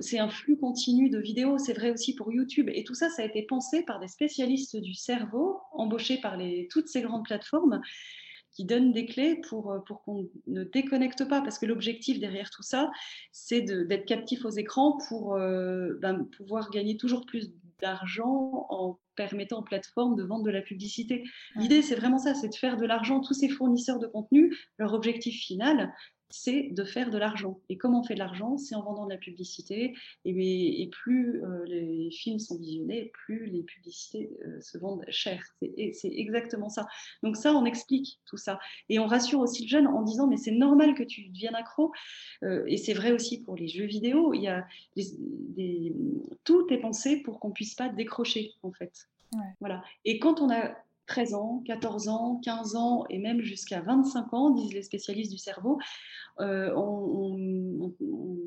c'est 0.00 0.18
un 0.18 0.28
flux 0.28 0.58
continu 0.58 1.08
de 1.08 1.18
vidéos, 1.18 1.56
c'est 1.56 1.72
vrai 1.72 1.90
aussi 1.90 2.14
pour 2.14 2.30
YouTube. 2.30 2.68
Et 2.74 2.84
tout 2.84 2.94
ça, 2.94 3.08
ça 3.08 3.22
a 3.22 3.24
été 3.24 3.42
pensé 3.42 3.82
par 3.84 4.00
des 4.00 4.08
spécialistes 4.08 4.76
du 4.76 4.92
cerveau, 4.92 5.60
embauchés 5.72 6.18
par 6.20 6.36
les, 6.36 6.68
toutes 6.70 6.88
ces 6.88 7.00
grandes 7.00 7.24
plateformes 7.24 7.80
qui 8.52 8.64
donne 8.64 8.92
des 8.92 9.06
clés 9.06 9.40
pour, 9.48 9.72
euh, 9.72 9.78
pour 9.80 10.02
qu'on 10.02 10.28
ne 10.46 10.64
déconnecte 10.64 11.28
pas. 11.28 11.40
Parce 11.40 11.58
que 11.58 11.66
l'objectif 11.66 12.18
derrière 12.18 12.50
tout 12.50 12.62
ça, 12.62 12.90
c'est 13.32 13.62
d'être 13.62 14.06
captif 14.06 14.44
aux 14.44 14.50
écrans 14.50 14.98
pour 15.08 15.34
euh, 15.36 15.94
ben, 16.00 16.26
pouvoir 16.36 16.70
gagner 16.70 16.96
toujours 16.96 17.26
plus 17.26 17.52
d'argent 17.80 18.66
en 18.68 18.98
permettant 19.16 19.60
aux 19.60 19.64
plateformes 19.64 20.16
de 20.16 20.22
vendre 20.22 20.44
de 20.44 20.50
la 20.50 20.62
publicité. 20.62 21.24
L'idée, 21.56 21.82
c'est 21.82 21.94
vraiment 21.94 22.18
ça, 22.18 22.34
c'est 22.34 22.48
de 22.48 22.54
faire 22.54 22.76
de 22.76 22.86
l'argent. 22.86 23.20
Tous 23.20 23.34
ces 23.34 23.48
fournisseurs 23.48 23.98
de 23.98 24.06
contenu, 24.06 24.56
leur 24.78 24.94
objectif 24.94 25.40
final, 25.40 25.92
c'est 26.30 26.68
de 26.70 26.84
faire 26.84 27.10
de 27.10 27.18
l'argent. 27.18 27.60
Et 27.68 27.76
comment 27.76 28.00
on 28.00 28.04
fait 28.04 28.14
de 28.14 28.20
l'argent 28.20 28.56
C'est 28.56 28.74
en 28.74 28.82
vendant 28.82 29.04
de 29.04 29.10
la 29.10 29.18
publicité. 29.18 29.94
Et, 30.24 30.82
et 30.82 30.88
plus 30.88 31.42
euh, 31.42 31.64
les 31.66 32.10
films 32.10 32.38
sont 32.38 32.56
visionnés, 32.58 33.10
plus 33.12 33.46
les 33.46 33.62
publicités 33.62 34.30
euh, 34.46 34.60
se 34.60 34.78
vendent 34.78 35.04
cher. 35.08 35.42
C'est 35.60 36.08
exactement 36.08 36.68
ça. 36.68 36.86
Donc 37.22 37.36
ça, 37.36 37.52
on 37.54 37.64
explique 37.64 38.20
tout 38.26 38.36
ça. 38.36 38.58
Et 38.88 38.98
on 38.98 39.06
rassure 39.06 39.40
aussi 39.40 39.62
le 39.64 39.68
jeune 39.68 39.86
en 39.86 40.02
disant, 40.02 40.26
mais 40.26 40.36
c'est 40.36 40.52
normal 40.52 40.94
que 40.94 41.02
tu 41.02 41.28
deviennes 41.28 41.56
accro. 41.56 41.92
Euh, 42.44 42.64
et 42.66 42.76
c'est 42.76 42.94
vrai 42.94 43.12
aussi 43.12 43.42
pour 43.42 43.56
les 43.56 43.68
jeux 43.68 43.86
vidéo. 43.86 44.32
Il 44.32 44.42
y 44.42 44.48
a 44.48 44.66
des, 44.96 45.94
tout 46.44 46.66
est 46.70 46.78
pensé 46.78 47.18
pour 47.22 47.40
qu'on 47.40 47.50
puisse 47.50 47.74
pas 47.74 47.88
décrocher, 47.88 48.52
en 48.62 48.72
fait. 48.72 49.08
Voilà. 49.60 49.82
Et 50.04 50.18
quand 50.18 50.40
on 50.40 50.50
a 50.50 50.74
13 51.10 51.34
ans, 51.34 51.62
14 51.66 52.08
ans, 52.08 52.40
15 52.44 52.76
ans 52.76 53.04
et 53.10 53.18
même 53.18 53.40
jusqu'à 53.40 53.80
25 53.80 54.32
ans, 54.32 54.50
disent 54.50 54.72
les 54.72 54.82
spécialistes 54.82 55.32
du 55.32 55.38
cerveau, 55.38 55.78
euh, 56.38 56.72
on, 56.76 57.92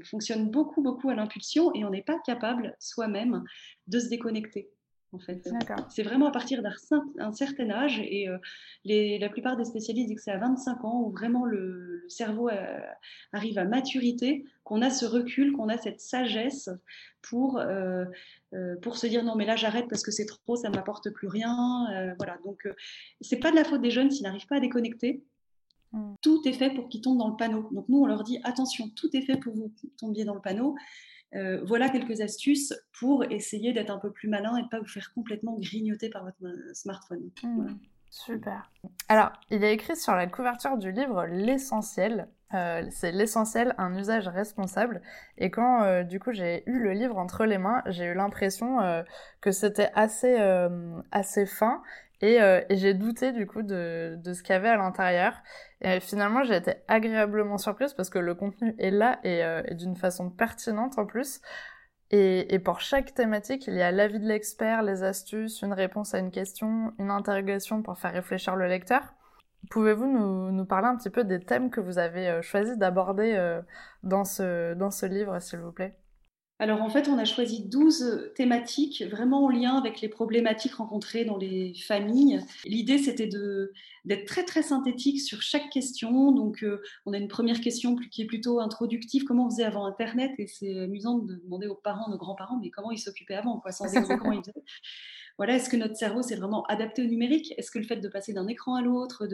fonctionne 0.05 0.49
beaucoup, 0.49 0.81
beaucoup 0.81 1.09
à 1.09 1.15
l'impulsion 1.15 1.73
et 1.75 1.83
on 1.83 1.89
n'est 1.89 2.03
pas 2.03 2.19
capable 2.25 2.75
soi-même 2.79 3.43
de 3.87 3.99
se 3.99 4.09
déconnecter. 4.09 4.69
En 5.13 5.19
fait. 5.19 5.47
C'est 5.89 6.03
vraiment 6.03 6.27
à 6.27 6.31
partir 6.31 6.63
d'un 6.63 7.31
certain 7.31 7.69
âge 7.69 7.99
et 7.99 8.27
euh, 8.27 8.37
les, 8.83 9.19
la 9.19 9.29
plupart 9.29 9.55
des 9.55 9.63
spécialistes 9.63 10.07
disent 10.07 10.17
que 10.17 10.23
c'est 10.23 10.31
à 10.31 10.39
25 10.39 10.83
ans 10.83 11.01
où 11.01 11.11
vraiment 11.11 11.45
le, 11.45 12.03
cerveau 12.09 12.49
euh, 12.49 12.79
arrive 13.31 13.57
à 13.59 13.65
maturité, 13.65 14.43
qu'on 14.63 14.81
a 14.81 14.89
ce 14.89 15.05
recul, 15.05 15.53
qu'on 15.53 15.69
a 15.69 15.77
cette 15.77 16.01
sagesse 16.01 16.69
pour, 17.21 17.63
pour 18.81 18.97
se 18.97 19.07
dire 19.07 19.23
non 19.23 19.35
mais 19.35 19.45
là 19.45 19.55
j'arrête 19.55 19.85
parce 19.89 20.03
que 20.03 20.11
c'est 20.11 20.25
trop, 20.25 20.55
ça 20.55 20.69
ne 20.69 20.75
m'apporte 20.75 21.09
plus 21.11 21.27
rien. 21.27 22.13
voilà, 22.17 22.37
donc 22.43 22.67
c'est 23.21 23.37
pas 23.37 23.51
de 23.51 23.55
la 23.55 23.63
faute 23.63 23.81
des 23.81 23.91
jeunes 23.91 24.11
s'ils 24.11 24.23
n'arrivent 24.23 24.47
pas 24.47 24.57
à 24.57 24.59
déconnecter, 24.59 25.23
Mm. 25.93 26.15
Tout 26.21 26.41
est 26.45 26.53
fait 26.53 26.71
pour 26.71 26.89
qu'ils 26.89 27.01
tombent 27.01 27.19
dans 27.19 27.29
le 27.29 27.35
panneau. 27.35 27.69
Donc 27.71 27.87
nous, 27.87 27.99
on 27.99 28.05
leur 28.05 28.23
dit, 28.23 28.39
attention, 28.43 28.89
tout 28.95 29.15
est 29.15 29.21
fait 29.21 29.37
pour 29.37 29.53
vous 29.53 29.71
tomber 29.97 30.25
dans 30.25 30.35
le 30.35 30.41
panneau. 30.41 30.75
Euh, 31.35 31.61
voilà 31.63 31.89
quelques 31.89 32.21
astuces 32.21 32.73
pour 32.99 33.23
essayer 33.25 33.73
d'être 33.73 33.89
un 33.89 33.97
peu 33.97 34.11
plus 34.11 34.27
malin 34.27 34.55
et 34.57 34.63
de 34.63 34.67
pas 34.67 34.79
vous 34.79 34.87
faire 34.87 35.11
complètement 35.13 35.57
grignoter 35.57 36.09
par 36.09 36.23
votre 36.23 36.53
smartphone. 36.73 37.31
Mm. 37.43 37.67
Super. 38.09 38.69
Alors, 39.09 39.31
il 39.49 39.63
a 39.63 39.71
écrit 39.71 39.95
sur 39.95 40.13
la 40.13 40.27
couverture 40.27 40.77
du 40.77 40.91
livre 40.91 41.25
l'essentiel. 41.25 42.27
Euh, 42.53 42.85
c'est 42.91 43.11
l'essentiel, 43.11 43.73
un 43.79 43.97
usage 43.97 44.27
responsable. 44.27 45.01
Et 45.39 45.49
quand 45.49 45.81
euh, 45.81 46.03
du 46.03 46.19
coup 46.19 46.31
j'ai 46.31 46.61
eu 46.69 46.77
le 46.77 46.91
livre 46.91 47.17
entre 47.17 47.45
les 47.45 47.57
mains, 47.57 47.81
j'ai 47.87 48.05
eu 48.05 48.13
l'impression 48.13 48.77
que 49.41 49.51
c'était 49.51 49.89
assez 49.95 50.37
assez 51.11 51.47
fin 51.47 51.81
Et, 52.23 52.41
euh, 52.41 52.61
et 52.69 52.77
j'ai 52.77 52.93
douté 52.93 53.33
du 53.33 53.45
coup 53.45 53.63
de, 53.63 54.17
ce 54.23 54.41
qu'il 54.41 54.53
y 54.53 54.55
avait 54.55 54.69
à 54.69 54.77
l'intérieur. 54.77 55.33
Et 55.81 55.99
finalement, 55.99 56.43
j'ai 56.45 56.55
été 56.55 56.75
agréablement 56.87 57.57
surprise 57.57 57.93
parce 57.93 58.09
que 58.09 58.17
le 58.17 58.33
contenu 58.33 58.73
est 58.79 58.91
là 58.91 59.19
et, 59.25 59.43
euh, 59.43 59.61
d'une 59.71 59.97
façon 59.97 60.29
pertinente 60.29 60.97
en 60.97 61.05
plus. 61.05 61.41
Et, 62.11 62.59
pour 62.59 62.79
chaque 62.79 63.13
thématique, 63.13 63.67
il 63.67 63.73
y 63.73 63.81
a 63.81 63.91
l'avis 63.91 64.19
de 64.19 64.27
l'expert, 64.27 64.83
les 64.83 65.03
astuces, 65.03 65.63
une 65.63 65.73
réponse 65.73 66.13
à 66.13 66.19
une 66.19 66.31
question, 66.31 66.93
une 66.97 67.11
interrogation 67.11 67.81
pour 67.83 67.97
faire 67.97 68.13
réfléchir 68.13 68.55
le 68.55 68.67
lecteur. 68.67 69.15
Pouvez-vous 69.69 70.05
nous, 70.51 70.65
parler 70.65 70.87
un 70.87 70.95
petit 70.95 71.09
peu 71.09 71.25
des 71.25 71.41
thèmes 71.41 71.71
que 71.71 71.81
vous 71.81 71.97
avez 71.97 72.29
euh, 72.29 72.41
choisi 72.41 72.77
d'aborder 72.77 73.33
euh, 73.35 73.61
dans, 74.03 74.23
ce, 74.23 74.75
dans 74.75 74.91
ce 74.91 75.07
livre, 75.07 75.39
s'il 75.39 75.59
vous 75.59 75.73
plaît? 75.73 75.97
Alors 76.63 76.81
en 76.81 76.87
fait, 76.87 77.09
on 77.09 77.17
a 77.17 77.25
choisi 77.25 77.65
12 77.67 78.31
thématiques 78.35 79.03
vraiment 79.11 79.43
en 79.43 79.49
lien 79.49 79.75
avec 79.75 79.99
les 79.99 80.07
problématiques 80.07 80.75
rencontrées 80.75 81.25
dans 81.25 81.35
les 81.35 81.73
familles. 81.73 82.39
L'idée, 82.63 82.97
c'était 82.99 83.27
d'être 84.05 84.25
très 84.25 84.45
très 84.45 84.63
synthétique 84.63 85.19
sur 85.19 85.41
chaque 85.41 85.69
question. 85.69 86.31
Donc 86.31 86.63
euh, 86.63 86.81
on 87.05 87.11
a 87.11 87.17
une 87.17 87.27
première 87.27 87.59
question 87.59 87.97
qui 87.97 88.21
est 88.21 88.25
plutôt 88.27 88.61
introductive, 88.61 89.25
comment 89.25 89.47
on 89.47 89.49
faisait 89.49 89.65
avant 89.65 89.85
Internet? 89.85 90.31
Et 90.37 90.47
c'est 90.47 90.79
amusant 90.79 91.17
de 91.17 91.35
demander 91.35 91.67
aux 91.67 91.75
parents, 91.75 92.09
nos 92.09 92.17
grands-parents, 92.17 92.57
mais 92.61 92.69
comment 92.69 92.91
ils 92.91 92.99
s'occupaient 92.99 93.35
avant, 93.35 93.59
quoi, 93.59 93.73
sans 93.73 93.93
voilà, 95.37 95.55
est-ce 95.55 95.69
que 95.69 95.77
notre 95.77 95.95
cerveau 95.95 96.21
s'est 96.21 96.35
vraiment 96.35 96.63
adapté 96.65 97.01
au 97.01 97.05
numérique? 97.05 97.53
Est-ce 97.57 97.71
que 97.71 97.79
le 97.79 97.85
fait 97.85 97.97
de 97.97 98.07
passer 98.07 98.33
d'un 98.33 98.47
écran 98.47 98.75
à 98.75 98.81
l'autre, 98.81 99.27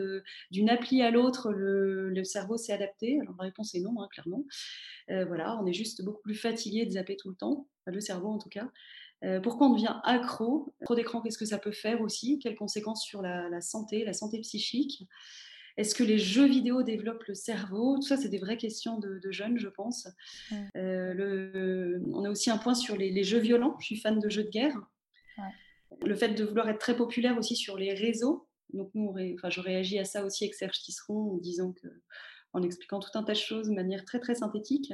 d'une 0.50 0.70
appli 0.70 1.02
à 1.02 1.12
l'autre, 1.12 1.52
le, 1.52 2.24
cerveau 2.24 2.58
s'est 2.58 2.72
adapté? 2.72 3.20
Alors 3.20 3.36
la 3.38 3.46
réponse 3.46 3.76
est 3.76 3.82
non, 3.82 4.02
hein, 4.02 4.08
clairement. 4.12 4.46
Euh, 5.10 5.26
voilà, 5.26 5.60
on 5.62 5.66
est 5.66 5.74
juste 5.74 6.04
beaucoup 6.04 6.22
plus 6.22 6.36
fatigué 6.36 6.86
de 6.86 6.92
zapper 6.92 7.18
tout 7.18 7.30
le 7.30 7.36
temps, 7.36 7.68
le 7.86 8.00
cerveau 8.00 8.30
en 8.30 8.38
tout 8.38 8.50
cas. 8.50 8.70
Euh, 9.26 9.42
pourquoi 9.42 9.68
on 9.68 9.74
devient 9.74 9.98
accro? 10.04 10.74
Trop 10.86 10.96
d'écran, 10.96 11.22
qu'est-ce 11.22 11.38
que 11.38 11.46
ça 11.46 11.58
peut 11.58 11.74
faire 11.74 12.00
aussi? 12.02 12.40
Quelles 12.40 12.56
conséquences 12.56 13.04
sur 13.04 13.22
la, 13.22 13.60
santé, 13.60 14.06
la 14.06 14.14
santé 14.14 14.40
psychique? 14.40 15.06
Est-ce 15.76 15.96
que 15.96 16.04
les 16.04 16.18
jeux 16.18 16.48
vidéo 16.48 16.84
développent 16.84 17.26
le 17.26 17.34
cerveau? 17.34 17.96
Tout 17.96 18.08
ça, 18.08 18.16
c'est 18.16 18.30
des 18.30 18.38
vraies 18.38 18.58
questions 18.58 19.00
de, 19.00 19.32
jeunes, 19.32 19.58
je 19.58 19.68
pense. 19.68 20.08
Euh, 20.76 21.14
le, 21.14 22.02
on 22.14 22.24
a 22.24 22.30
aussi 22.30 22.50
un 22.50 22.58
point 22.58 22.74
sur 22.74 22.96
les, 22.96 23.12
les, 23.12 23.24
jeux 23.24 23.40
violents. 23.40 23.76
Je 23.80 23.88
suis 23.88 23.98
fan 23.98 24.20
de 24.20 24.30
jeux 24.30 24.44
de 24.44 24.50
guerre. 24.50 24.78
Le 26.06 26.16
fait 26.16 26.30
de 26.30 26.46
vouloir 26.46 26.70
être 26.70 26.80
très 26.80 26.96
populaire 26.96 27.38
aussi 27.38 27.56
sur 27.56 27.78
les 27.78 27.94
réseaux. 27.94 28.48
Donc, 28.74 28.90
nous, 28.94 29.14
enfin, 29.36 29.50
je 29.50 29.62
réagis 29.62 30.00
à 30.00 30.06
ça 30.06 30.26
aussi 30.26 30.44
avec 30.44 30.56
Serge 30.56 30.80
Tisseron 30.80 31.34
en 31.34 31.38
disant 31.38 31.74
que, 31.74 31.88
en 32.54 32.62
expliquant 32.62 33.00
tout 33.00 33.10
un 33.16 33.24
tas 33.24 33.34
de 33.34 33.38
choses 33.38 33.70
de 33.70 33.74
manière 33.74 34.06
très 34.06 34.20
très 34.20 34.36
synthétique. 34.36 34.94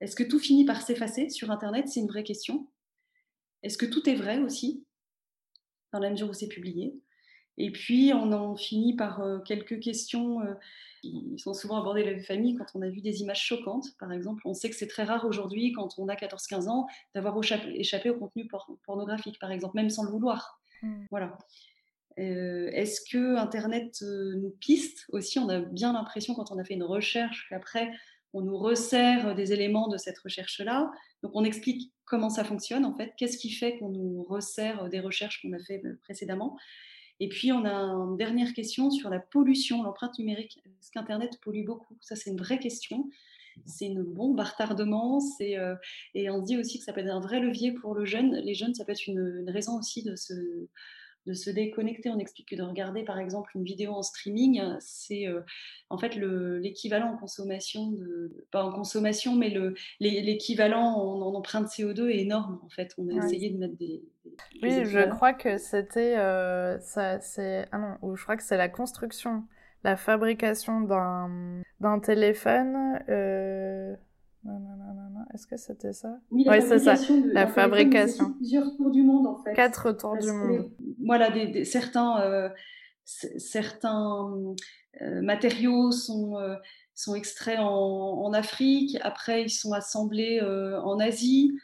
Est-ce 0.00 0.16
que 0.16 0.22
tout 0.22 0.38
finit 0.38 0.64
par 0.64 0.80
s'effacer 0.82 1.28
sur 1.28 1.50
Internet? 1.50 1.88
C'est 1.88 2.00
une 2.00 2.08
vraie 2.08 2.24
question. 2.24 2.70
Est-ce 3.62 3.76
que 3.76 3.86
tout 3.86 4.08
est 4.08 4.14
vrai 4.14 4.38
aussi, 4.38 4.86
dans 5.92 5.98
la 5.98 6.10
mesure 6.10 6.30
où 6.30 6.34
c'est 6.34 6.48
publié 6.48 6.94
Et 7.58 7.70
puis, 7.70 8.12
on 8.14 8.32
en 8.32 8.56
finit 8.56 8.96
par 8.96 9.20
euh, 9.20 9.38
quelques 9.40 9.80
questions 9.80 10.40
euh, 10.40 10.54
qui 11.02 11.34
sont 11.38 11.54
souvent 11.54 11.78
abordées 11.78 12.04
dans 12.04 12.10
les 12.10 12.22
familles 12.22 12.54
quand 12.54 12.66
on 12.74 12.82
a 12.82 12.88
vu 12.88 13.00
des 13.00 13.20
images 13.20 13.44
choquantes. 13.44 13.86
Par 13.98 14.12
exemple, 14.12 14.42
on 14.44 14.54
sait 14.54 14.70
que 14.70 14.76
c'est 14.76 14.86
très 14.86 15.04
rare 15.04 15.24
aujourd'hui, 15.24 15.72
quand 15.72 15.98
on 15.98 16.08
a 16.08 16.14
14-15 16.14 16.68
ans, 16.68 16.86
d'avoir 17.14 17.38
échappé 17.74 18.10
au 18.10 18.18
contenu 18.18 18.48
pornographique, 18.84 19.38
par 19.38 19.50
exemple, 19.50 19.76
même 19.76 19.90
sans 19.90 20.04
le 20.04 20.10
vouloir. 20.10 20.60
Mmh. 20.82 21.04
Voilà. 21.10 21.36
Euh, 22.18 22.70
est-ce 22.72 23.00
que 23.10 23.36
Internet 23.36 24.02
nous 24.02 24.54
piste 24.60 25.06
aussi? 25.10 25.38
On 25.38 25.48
a 25.48 25.60
bien 25.60 25.92
l'impression 25.92 26.34
quand 26.34 26.50
on 26.50 26.58
a 26.58 26.64
fait 26.64 26.74
une 26.74 26.82
recherche 26.82 27.46
qu'après 27.48 27.90
on 28.32 28.42
nous 28.42 28.56
resserre 28.56 29.34
des 29.34 29.52
éléments 29.52 29.88
de 29.88 29.96
cette 29.96 30.18
recherche-là. 30.18 30.90
Donc 31.22 31.32
on 31.34 31.44
explique 31.44 31.92
comment 32.04 32.30
ça 32.30 32.44
fonctionne 32.44 32.84
en 32.84 32.94
fait, 32.96 33.12
qu'est-ce 33.16 33.38
qui 33.38 33.50
fait 33.50 33.78
qu'on 33.78 33.90
nous 33.90 34.22
resserre 34.24 34.88
des 34.88 35.00
recherches 35.00 35.42
qu'on 35.42 35.52
a 35.52 35.58
fait 35.58 35.82
précédemment? 36.02 36.56
Et 37.20 37.28
puis, 37.28 37.52
on 37.52 37.64
a 37.64 37.74
une 37.74 38.16
dernière 38.16 38.52
question 38.54 38.90
sur 38.90 39.10
la 39.10 39.20
pollution, 39.20 39.82
l'empreinte 39.82 40.18
numérique. 40.18 40.58
Est-ce 40.64 40.90
qu'Internet 40.90 41.38
pollue 41.42 41.64
beaucoup? 41.64 41.96
Ça, 42.00 42.16
c'est 42.16 42.30
une 42.30 42.38
vraie 42.38 42.58
question. 42.58 43.10
C'est 43.66 43.86
une 43.86 44.02
bombe 44.02 44.40
à 44.40 44.44
retardement. 44.44 45.20
Euh, 45.42 45.76
et 46.14 46.30
on 46.30 46.40
dit 46.40 46.56
aussi 46.56 46.78
que 46.78 46.84
ça 46.84 46.94
peut 46.94 47.00
être 47.00 47.10
un 47.10 47.20
vrai 47.20 47.40
levier 47.40 47.72
pour 47.72 47.94
le 47.94 48.06
jeune. 48.06 48.36
Les 48.36 48.54
jeunes, 48.54 48.74
ça 48.74 48.84
peut 48.86 48.92
être 48.92 49.06
une 49.06 49.44
raison 49.48 49.78
aussi 49.78 50.02
de 50.02 50.16
se, 50.16 50.32
de 51.26 51.34
se 51.34 51.50
déconnecter. 51.50 52.10
On 52.10 52.18
explique 52.18 52.48
que 52.48 52.56
de 52.56 52.62
regarder 52.62 53.04
par 53.04 53.18
exemple 53.18 53.50
une 53.54 53.64
vidéo 53.64 53.92
en 53.92 54.02
streaming, 54.02 54.62
c'est 54.80 55.26
euh, 55.26 55.40
en 55.88 55.98
fait 55.98 56.14
l'équivalent 56.16 57.12
en 57.12 57.16
consommation, 57.16 57.90
de, 57.90 58.46
pas 58.50 58.64
en 58.64 58.72
consommation, 58.72 59.36
mais 59.36 59.54
l'équivalent 60.00 60.96
en, 60.96 61.34
empreinte 61.34 61.66
CO2 61.68 62.08
est 62.08 62.20
énorme 62.20 62.60
en 62.64 62.68
fait. 62.68 62.94
On 62.98 63.08
a 63.08 63.24
essayé 63.24 63.50
de 63.50 63.58
mettre 63.58 63.76
des. 63.76 64.02
oui, 64.62 64.84
je 64.84 65.08
crois 65.10 65.32
que 65.32 65.58
c'était. 65.58 66.16
Euh, 66.18 66.78
c'est, 66.80 67.68
ah 67.72 67.78
non, 67.78 67.96
ou 68.02 68.16
je 68.16 68.22
crois 68.22 68.36
que 68.36 68.42
c'est 68.42 68.56
la 68.56 68.68
construction, 68.68 69.44
la 69.84 69.96
fabrication 69.96 70.80
d'un 70.80 72.00
téléphone. 72.00 73.00
Euh, 73.08 73.94
est-ce 75.34 75.46
que 75.46 75.56
c'était 75.56 75.92
ça? 75.92 76.18
Oui, 76.30 76.46
c'est 76.60 76.78
ça. 76.78 76.94
la, 77.26 77.46
fabrication. 77.46 78.32
Plusieurs 78.34 78.74
tours 78.76 78.90
du 78.90 79.02
monde, 79.02 79.26
en 79.26 79.42
fait. 79.42 79.52
Quatre 79.52 79.92
tours 79.92 80.16
du 80.16 80.32
monde. 80.32 80.70
Voilà, 81.04 81.30
des, 81.30 81.64
certains, 81.64 82.20
euh, 82.22 82.48
certains 83.04 84.32
euh, 85.02 85.22
matériaux 85.22 85.90
sont, 85.92 86.38
euh, 86.38 86.56
sont 86.94 87.14
extraits 87.14 87.58
en, 87.60 88.32
Afrique. 88.32 88.96
Après, 89.02 89.42
ils 89.42 89.50
sont 89.50 89.72
assemblés 89.72 90.40
en 90.40 90.98
Asie. 90.98 91.58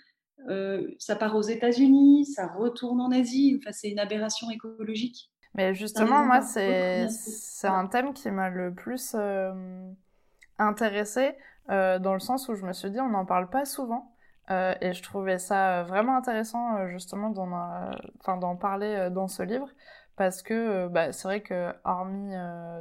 ça 0.99 1.17
part 1.17 1.35
aux 1.35 1.43
États-Unis, 1.43 2.27
ça 2.27 2.47
retourne 2.47 3.01
en 3.01 3.11
Asie. 3.11 3.59
Enfin, 3.59 3.73
c'est 3.73 3.89
une 3.89 3.99
aberration 3.99 4.51
écologique. 4.51 5.31
Mais 5.55 5.75
justement, 5.75 6.25
moi, 6.27 6.43
c'est 6.43 7.09
un 7.65 7.87
thème 7.87 8.13
qui 8.13 8.31
m'a 8.31 8.51
le 8.51 8.75
plus 8.75 9.17
intéressée 10.59 11.35
euh, 11.71 11.99
dans 11.99 12.15
le 12.15 12.21
sens 12.21 12.49
où 12.49 12.55
je 12.55 12.65
me 12.65 12.73
suis 12.73 12.91
dit 12.91 13.01
on 13.01 13.11
n'en 13.11 13.27
parle 13.27 13.49
pas 13.49 13.65
souvent. 13.65 14.13
Euh, 14.51 14.75
et 14.81 14.93
je 14.93 15.03
trouvais 15.03 15.39
ça 15.39 15.83
vraiment 15.83 16.17
intéressant 16.17 16.77
euh, 16.77 16.89
justement 16.89 17.31
d'en 17.31 18.57
parler 18.57 19.09
dans 19.11 19.27
ce 19.27 19.43
livre 19.43 19.69
parce 20.17 20.43
que 20.43 20.89
bah, 20.89 21.13
c'est 21.13 21.29
vrai 21.29 21.41
que 21.43 21.73
hormis 21.85 22.35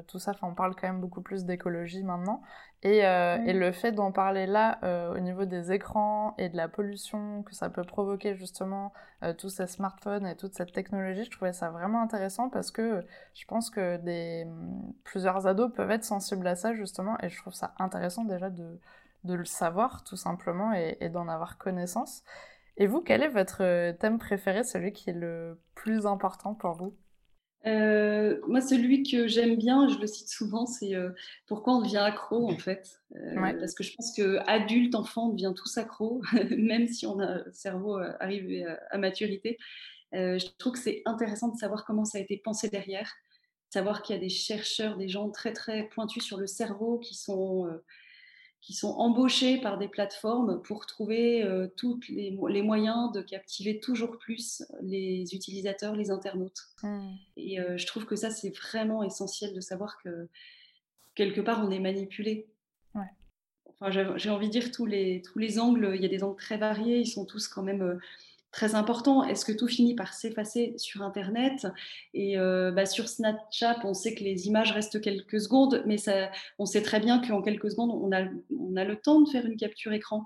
tout 0.08 0.20
ça, 0.20 0.34
on 0.42 0.54
parle 0.54 0.76
quand 0.76 0.88
même 0.88 1.02
beaucoup 1.02 1.22
plus 1.22 1.46
d'écologie 1.46 2.04
maintenant. 2.04 2.42
Et, 2.84 3.00
et, 3.00 3.54
le 3.54 3.72
fait 3.72 3.92
d'en 3.92 4.12
parler 4.12 4.46
là 4.46 4.80
au 5.16 5.20
niveau 5.20 5.46
des 5.46 5.72
écrans 5.72 6.36
et 6.38 6.50
de 6.50 6.58
la 6.58 6.68
pollution 6.68 7.44
que 7.44 7.56
ça 7.56 7.70
peut 7.70 7.84
provoquer 7.84 8.36
justement 8.36 8.94
tous 9.38 9.50
ces 9.50 9.68
smartphones 9.68 10.28
et 10.28 10.36
toute 10.36 10.54
cette 10.54 10.72
technologie, 10.72 11.24
je 11.26 11.32
trouvais 11.32 11.54
ça 11.54 11.72
vraiment 11.72 12.02
intéressant 12.02 12.50
parce 12.50 12.72
que 12.72 13.04
je 13.34 13.46
pense 13.46 13.70
que 13.70 13.98
des, 13.98 14.46
plusieurs 15.04 15.48
ados 15.48 15.74
peuvent 15.74 15.92
être 15.92 16.04
sensibles 16.04 16.48
à 16.48 16.56
ça 16.56 16.74
justement 16.74 17.18
et 17.22 17.30
je 17.30 17.38
trouve 17.42 17.54
ça 17.54 17.74
intéressant 17.80 18.24
déjà 18.24 18.50
de, 18.50 18.80
de 19.24 19.34
le 19.34 19.46
savoir 19.46 20.04
tout 20.04 20.18
simplement 20.18 20.74
et, 20.74 20.98
et 21.02 21.10
d'en 21.10 21.28
avoir 21.28 21.58
connaissance. 21.58 22.24
Et 22.78 22.88
vous, 22.88 23.02
quel 23.02 23.24
est 23.24 23.30
votre 23.30 23.92
thème 23.94 24.20
préféré, 24.20 24.64
celui 24.64 24.92
qui 24.94 25.10
est 25.10 25.14
le 25.14 25.60
plus 25.76 26.06
important 26.06 26.54
pour 26.54 26.74
vous? 26.74 26.96
Euh, 27.66 28.40
moi, 28.48 28.62
celui 28.62 29.04
que 29.04 29.28
j'aime 29.28 29.56
bien, 29.56 29.88
je 29.90 29.98
le 29.98 30.06
cite 30.08 30.30
souvent, 30.30 30.66
c'est 30.66 30.94
euh, 30.96 31.10
pourquoi 31.48 31.76
on 31.76 31.82
devient 31.82 31.98
accro 31.98 32.50
en 32.50 32.58
fait. 32.58 33.02
Euh, 33.16 33.54
parce 33.60 33.74
que 33.74 33.84
je 33.84 33.96
pense 33.96 34.16
que 34.16 34.38
adulte, 34.48 34.94
enfant, 34.94 35.30
on 35.30 35.34
devient 35.34 35.54
tous 35.56 35.78
accro, 35.78 36.22
même 36.58 36.88
si 36.88 37.08
on 37.08 37.20
a 37.20 37.26
un 37.26 37.52
cerveau 37.52 37.98
arrivé 38.20 38.66
à, 38.92 38.98
maturité. 38.98 39.58
je 40.14 40.46
trouve 40.58 40.74
que 40.74 40.80
c'est 40.80 41.02
intéressant 41.06 41.50
de 41.50 41.58
savoir 41.58 41.86
comment 41.86 42.06
ça 42.06 42.20
a 42.20 42.22
été 42.22 42.38
pensé 42.38 42.70
derrière, 42.70 43.12
savoir 43.70 44.04
qu'il 44.04 44.16
y 44.16 44.20
a 44.20 44.22
des 44.22 44.30
chercheurs, 44.30 44.98
des 44.98 45.08
gens 45.08 45.30
très 45.32 45.52
très 45.52 45.88
pointus 45.90 46.24
sur 46.24 46.38
le 46.38 46.48
cerveau 46.48 47.00
qui 47.00 47.16
sont 47.16 47.68
qui 48.66 48.74
sont 48.74 48.94
embauchés 48.94 49.60
par 49.62 49.78
des 49.78 49.88
plateformes 49.88 50.60
pour 50.64 50.88
trouver 50.88 51.44
euh, 51.44 51.68
tous 51.78 52.00
les, 52.10 52.32
moyens 52.64 53.12
de 53.12 53.22
captiver 53.22 53.80
toujours 53.80 54.18
plus 54.18 54.64
les 54.82 55.36
utilisateurs, 55.36 55.96
les 55.96 56.10
internautes. 56.10 56.62
Mmh. 56.82 57.10
Et 57.38 57.60
euh, 57.60 57.78
je 57.78 57.86
trouve 57.86 58.08
que 58.08 58.16
ça, 58.16 58.32
c'est 58.32 58.50
vraiment 58.50 59.04
essentiel 59.04 59.54
de 59.54 59.62
savoir 59.62 60.02
que 60.04 60.28
quelque 61.14 61.42
part, 61.42 61.64
on 61.64 61.70
est 61.70 61.80
manipulé. 61.80 62.48
Enfin, 63.78 64.16
j'ai 64.16 64.30
envie 64.30 64.48
de 64.48 64.52
dire 64.52 64.72
tous 64.72 64.86
les, 64.86 65.22
tous 65.22 65.38
les 65.38 65.60
angles, 65.60 65.92
il 65.96 66.02
y 66.02 66.06
a 66.06 66.10
des 66.10 66.24
angles 66.24 66.42
très 66.42 66.58
variés, 66.58 67.00
ils 67.00 67.08
sont 67.08 67.26
tous 67.26 67.48
quand 67.48 67.62
même 67.62 67.82
euh, 67.82 67.98
très 68.56 68.74
important. 68.74 69.26
Est-ce 69.26 69.44
que 69.44 69.52
tout 69.52 69.68
finit 69.68 69.96
par 69.96 70.14
s'effacer 70.14 70.76
sur 70.78 71.02
Internet? 71.02 71.68
Et 72.14 72.40
euh, 72.40 72.72
bah, 72.72 72.86
sur 72.86 73.10
Snapchat, 73.10 73.82
on 73.84 73.94
sait 73.94 74.16
que 74.16 74.24
les 74.24 74.48
images 74.48 74.72
restent 74.72 75.02
quelques 75.02 75.42
secondes, 75.42 75.84
mais 75.86 75.98
ça, 75.98 76.32
on 76.58 76.66
sait 76.66 76.82
très 76.82 77.02
bien 77.02 77.20
qu'en 77.20 77.42
quelques 77.42 77.72
secondes, 77.72 77.92
on 77.92 78.16
a, 78.16 78.24
on 78.58 78.78
a 78.78 78.86
le 78.86 78.96
temps 78.96 79.20
de 79.20 79.30
faire 79.30 79.46
une 79.46 79.58
capture 79.58 79.92
écran 79.92 80.26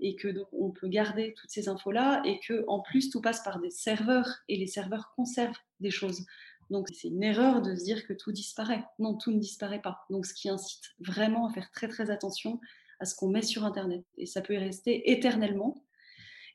et 0.00 0.16
que 0.16 0.26
donc 0.26 0.48
on 0.52 0.70
peut 0.70 0.88
garder 0.88 1.34
toutes 1.36 1.50
ces 1.50 1.68
infos-là 1.68 2.20
et 2.24 2.40
que 2.40 2.64
en 2.66 2.80
plus 2.80 3.10
tout 3.10 3.20
passe 3.20 3.44
par 3.44 3.60
des 3.60 3.70
serveurs 3.70 4.38
et 4.48 4.56
les 4.56 4.66
serveurs 4.66 5.12
conservent 5.14 5.60
des 5.78 5.92
choses. 5.92 6.26
Donc 6.70 6.88
c'est 6.92 7.08
une 7.08 7.22
erreur 7.22 7.62
de 7.62 7.76
se 7.76 7.84
dire 7.84 8.08
que 8.08 8.12
tout 8.12 8.32
disparaît. 8.32 8.84
Non, 8.98 9.14
tout 9.14 9.30
ne 9.30 9.38
disparaît 9.38 9.80
pas. 9.80 10.00
Donc 10.10 10.26
ce 10.26 10.34
qui 10.34 10.48
incite 10.48 10.82
vraiment 10.98 11.46
à 11.46 11.52
faire 11.52 11.70
très 11.70 11.86
très 11.86 12.10
attention 12.10 12.60
à 12.98 13.04
ce 13.04 13.14
qu'on 13.14 13.28
met 13.28 13.42
sur 13.42 13.64
Internet. 13.64 14.04
Et 14.16 14.26
ça 14.26 14.40
peut 14.40 14.54
y 14.54 14.58
rester 14.58 15.12
éternellement 15.12 15.76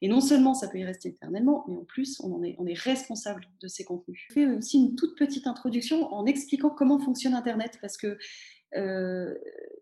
Et 0.04 0.10
non 0.10 0.20
seulement 0.20 0.54
ça 0.54 0.68
peut 0.68 0.80
y 0.80 0.84
rester 0.84 1.10
éternellement, 1.10 1.64
mais 1.70 1.78
en 1.78 1.86
plus, 1.86 2.20
on, 2.20 2.34
en 2.34 2.44
est, 2.44 2.58
on 2.60 2.68
est 2.68 2.78
responsable 2.78 3.48
de 3.62 3.70
ces 3.70 3.86
contenus. 3.86 4.26
Je 4.28 4.34
fais 4.34 4.46
aussi 4.48 4.78
une 4.78 4.96
toute 4.96 5.18
petite 5.18 5.48
introduction 5.48 6.14
en 6.14 6.26
expliquant 6.26 6.70
comment 6.70 7.00
fonctionne 7.00 7.34
Internet, 7.34 7.78
parce 7.80 7.96
que 7.96 8.18
euh, 8.76 9.34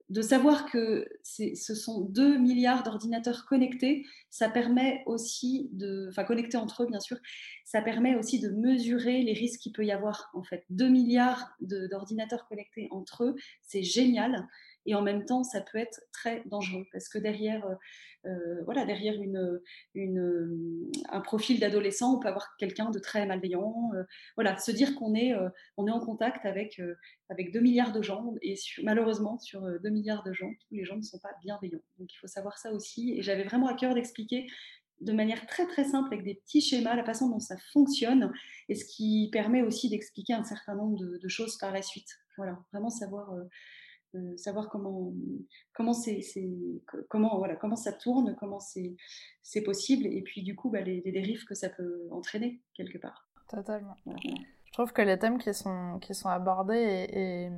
de 0.09 0.21
savoir 0.21 0.69
que 0.69 1.07
ce 1.23 1.73
sont 1.73 2.01
2 2.01 2.37
milliards 2.37 2.83
d'ordinateurs 2.83 3.47
connectés, 3.47 4.05
ça 4.29 4.47
permet 4.47 5.01
aussi 5.07 5.69
de, 5.71 6.09
enfin 6.09 6.23
connectés 6.23 6.57
entre 6.57 6.83
eux 6.83 6.87
bien 6.87 6.99
sûr, 6.99 7.17
ça 7.65 7.81
permet 7.81 8.15
aussi 8.15 8.39
de 8.39 8.49
mesurer 8.49 9.23
les 9.23 9.33
risques 9.33 9.61
qu'il 9.61 9.71
peut 9.71 9.85
y 9.85 9.91
avoir 9.91 10.29
en 10.35 10.43
fait. 10.43 10.65
2 10.69 10.87
milliards 10.87 11.55
d'ordinateurs 11.61 12.45
connectés 12.47 12.89
entre 12.91 13.23
eux, 13.23 13.35
c'est 13.63 13.83
génial 13.83 14.47
et 14.85 14.95
en 14.95 15.01
même 15.01 15.25
temps 15.25 15.43
ça 15.43 15.61
peut 15.61 15.77
être 15.77 16.01
très 16.11 16.43
dangereux 16.45 16.85
parce 16.91 17.09
que 17.09 17.17
derrière 17.17 17.65
euh, 17.65 17.75
euh, 18.25 18.63
voilà 18.65 18.85
derrière 18.85 19.15
une 19.21 19.61
un 21.09 21.21
profil 21.21 21.59
d'adolescent 21.59 22.15
on 22.15 22.19
peut 22.19 22.27
avoir 22.27 22.55
quelqu'un 22.57 22.89
de 22.91 22.99
très 22.99 23.25
malveillant 23.25 23.91
euh, 23.95 24.03
voilà 24.35 24.57
se 24.57 24.71
dire 24.71 24.95
qu'on 24.95 25.15
est 25.15 25.33
on 25.77 25.87
est 25.87 25.91
en 25.91 25.99
contact 25.99 26.45
avec 26.45 26.81
avec 27.29 27.51
2 27.51 27.59
milliards 27.59 27.93
de 27.93 28.01
gens 28.01 28.33
et 28.41 28.55
malheureusement 28.83 29.39
sur 29.39 29.61
2 29.61 29.89
milliards 29.89 30.23
de 30.23 30.33
gens 30.33 30.51
tous 30.67 30.75
les 30.75 30.85
gens 30.85 30.97
ne 30.97 31.01
sont 31.01 31.19
pas 31.19 31.31
bienveillants. 31.43 31.81
Donc 31.97 32.11
il 32.13 32.17
faut 32.17 32.27
savoir 32.27 32.57
ça 32.57 32.71
aussi 32.71 33.13
et 33.17 33.21
j'avais 33.21 33.43
vraiment 33.43 33.67
à 33.67 33.73
cœur 33.73 33.93
d'expliquer 33.93 34.47
de 35.01 35.11
manière 35.13 35.45
très 35.47 35.67
très 35.67 35.83
simple 35.83 36.13
avec 36.13 36.23
des 36.23 36.35
petits 36.35 36.61
schémas 36.61 36.95
la 36.95 37.03
façon 37.03 37.29
dont 37.29 37.39
ça 37.39 37.57
fonctionne 37.73 38.31
et 38.69 38.75
ce 38.75 38.85
qui 38.85 39.29
permet 39.31 39.63
aussi 39.63 39.89
d'expliquer 39.89 40.33
un 40.33 40.43
certain 40.43 40.75
nombre 40.75 40.97
de, 40.99 41.27
choses 41.27 41.57
par 41.57 41.71
la 41.71 41.81
suite. 41.81 42.09
Voilà 42.37 42.59
vraiment 42.71 42.89
savoir 42.89 43.31
euh, 43.33 43.43
savoir 44.37 44.69
comment 44.69 45.13
comment 45.73 45.93
c'est 45.93 46.21
comment 47.09 47.37
voilà 47.37 47.55
comment 47.55 47.75
ça 47.75 47.93
tourne, 47.93 48.35
comment 48.39 48.59
c'est 48.59 49.61
possible, 49.63 50.07
et 50.07 50.21
puis 50.21 50.43
du 50.43 50.55
coup 50.55 50.69
bah, 50.69 50.81
les, 50.81 51.01
dérives 51.01 51.45
que 51.45 51.55
ça 51.55 51.69
peut 51.69 52.07
entraîner 52.11 52.61
quelque 52.73 52.97
part. 52.97 53.27
Totalement. 53.49 53.95
Je 54.71 54.77
trouve 54.77 54.93
que 54.93 55.01
les 55.01 55.19
thèmes 55.19 55.37
qui 55.37 55.53
sont, 55.53 55.99
qui 55.99 56.15
sont 56.15 56.29
abordés 56.29 56.75
et, 56.77 57.51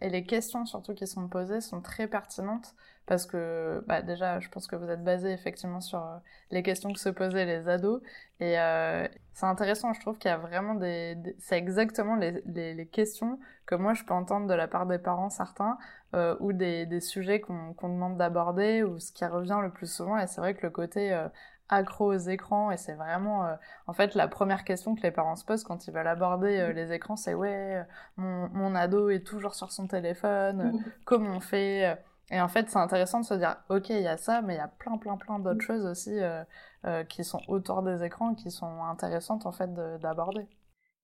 et, 0.00 0.08
les 0.08 0.24
questions 0.24 0.64
surtout 0.64 0.94
qui 0.94 1.06
sont 1.06 1.28
posées 1.28 1.60
sont 1.60 1.82
très 1.82 2.08
pertinentes 2.08 2.74
parce 3.04 3.26
que 3.26 3.84
bah, 3.86 4.00
déjà, 4.00 4.40
je 4.40 4.48
pense 4.48 4.66
que 4.66 4.74
vous 4.74 4.88
êtes 4.88 5.04
basé 5.04 5.30
effectivement 5.32 5.82
sur 5.82 5.98
euh, 5.98 6.16
les 6.50 6.62
questions 6.62 6.94
que 6.94 6.98
se 6.98 7.10
posaient 7.10 7.44
les 7.44 7.68
ados 7.68 8.00
et 8.40 8.58
euh, 8.58 9.06
c'est 9.34 9.44
intéressant. 9.44 9.92
Je 9.92 10.00
trouve 10.00 10.16
qu'il 10.16 10.30
y 10.30 10.34
a 10.34 10.38
vraiment 10.38 10.74
des, 10.74 11.18
c'est 11.40 11.58
exactement 11.58 12.16
les, 12.16 12.42
les, 12.46 12.72
les, 12.72 12.86
questions 12.86 13.38
que 13.66 13.74
moi 13.74 13.92
je 13.92 14.04
peux 14.04 14.14
entendre 14.14 14.46
de 14.46 14.54
la 14.54 14.66
part 14.66 14.86
des 14.86 14.98
parents 14.98 15.28
certains 15.28 15.76
euh, 16.14 16.36
ou 16.40 16.54
des, 16.54 16.86
des 16.86 17.00
sujets 17.00 17.40
qu'on 17.40 17.74
demande 17.82 18.16
d'aborder 18.16 18.82
ou 18.82 18.98
ce 18.98 19.12
qui 19.12 19.26
revient 19.26 19.58
le 19.62 19.70
plus 19.70 19.92
souvent 19.92 20.16
et 20.18 20.26
c'est 20.26 20.40
vrai 20.40 20.54
que 20.54 20.62
le 20.62 20.70
côté 20.70 21.12
euh, 21.12 21.28
accro 21.68 22.12
aux 22.12 22.18
écrans 22.18 22.70
et 22.70 22.76
c'est 22.76 22.94
vraiment 22.94 23.46
euh, 23.46 23.54
en 23.86 23.92
fait 23.92 24.14
la 24.14 24.28
première 24.28 24.64
question 24.64 24.94
que 24.94 25.02
les 25.02 25.10
parents 25.10 25.36
se 25.36 25.44
posent 25.44 25.64
quand 25.64 25.86
ils 25.86 25.92
veulent 25.92 26.06
aborder 26.06 26.58
euh, 26.58 26.72
les 26.72 26.92
écrans 26.92 27.16
c'est 27.16 27.34
ouais 27.34 27.84
mon, 28.16 28.48
mon, 28.50 28.74
ado 28.74 29.10
est 29.10 29.26
toujours 29.26 29.54
sur 29.54 29.72
son 29.72 29.86
téléphone 29.86 30.72
mmh. 30.72 30.84
comment 31.04 31.36
on 31.36 31.40
fait 31.40 31.98
et 32.30 32.40
en 32.40 32.48
fait 32.48 32.70
c'est 32.70 32.78
intéressant 32.78 33.20
de 33.20 33.26
se 33.26 33.34
dire 33.34 33.56
ok 33.68 33.90
il 33.90 34.02
y 34.02 34.06
a 34.06 34.16
ça 34.16 34.42
mais 34.42 34.54
il 34.54 34.58
y 34.58 34.60
a 34.60 34.68
plein 34.68 34.96
plein 34.96 35.16
plein 35.16 35.38
d'autres 35.38 35.56
mmh. 35.56 35.60
choses 35.60 35.86
aussi 35.86 36.18
euh, 36.20 37.04
qui 37.04 37.24
sont 37.24 37.40
autour 37.48 37.82
des 37.82 38.04
écrans 38.04 38.34
qui 38.34 38.50
sont 38.50 38.84
intéressantes 38.84 39.46
en 39.46 39.52
fait 39.52 39.72
d'aborder 40.00 40.46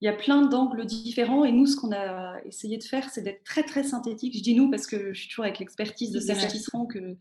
il 0.03 0.07
y 0.07 0.09
a 0.09 0.13
plein 0.13 0.43
d'angles 0.43 0.85
différents 0.85 1.45
et 1.45 1.53
nous, 1.53 1.65
ce 1.65 1.77
qu'on 1.77 1.93
a 1.93 2.41
essayé 2.45 2.77
de 2.77 2.83
faire, 2.83 3.09
c'est 3.09 3.23
d'être 3.23 3.45
très 3.45 3.63
très 3.63 3.85
synthétique. 3.85 4.37
Je 4.37 4.43
dis 4.43 4.57
nous 4.57 4.69
parce 4.69 4.89
que 4.89 5.13
je 5.13 5.21
suis 5.21 5.29
toujours 5.29 5.45
avec 5.45 5.61
l'expertise 5.61 6.11
de 6.11 6.19
Serge 6.19 6.49
Tisserand 6.49 6.87
que 6.87 7.17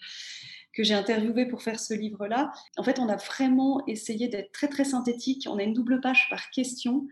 que 0.73 0.83
j'ai 0.83 0.93
interviewé 0.93 1.45
pour 1.45 1.61
faire 1.61 1.79
ce 1.79 1.93
livre-là. 1.93 2.51
En 2.77 2.83
fait, 2.83 2.99
on 2.99 3.09
a 3.09 3.17
vraiment 3.17 3.83
essayé 3.87 4.27
d'être 4.27 4.51
très 4.51 4.67
très 4.67 4.85
synthétique. 4.85 5.47
On 5.49 5.57
a 5.57 5.63
une 5.63 5.73
double 5.73 6.01
page 6.01 6.27
par 6.29 6.49
question 6.51 7.07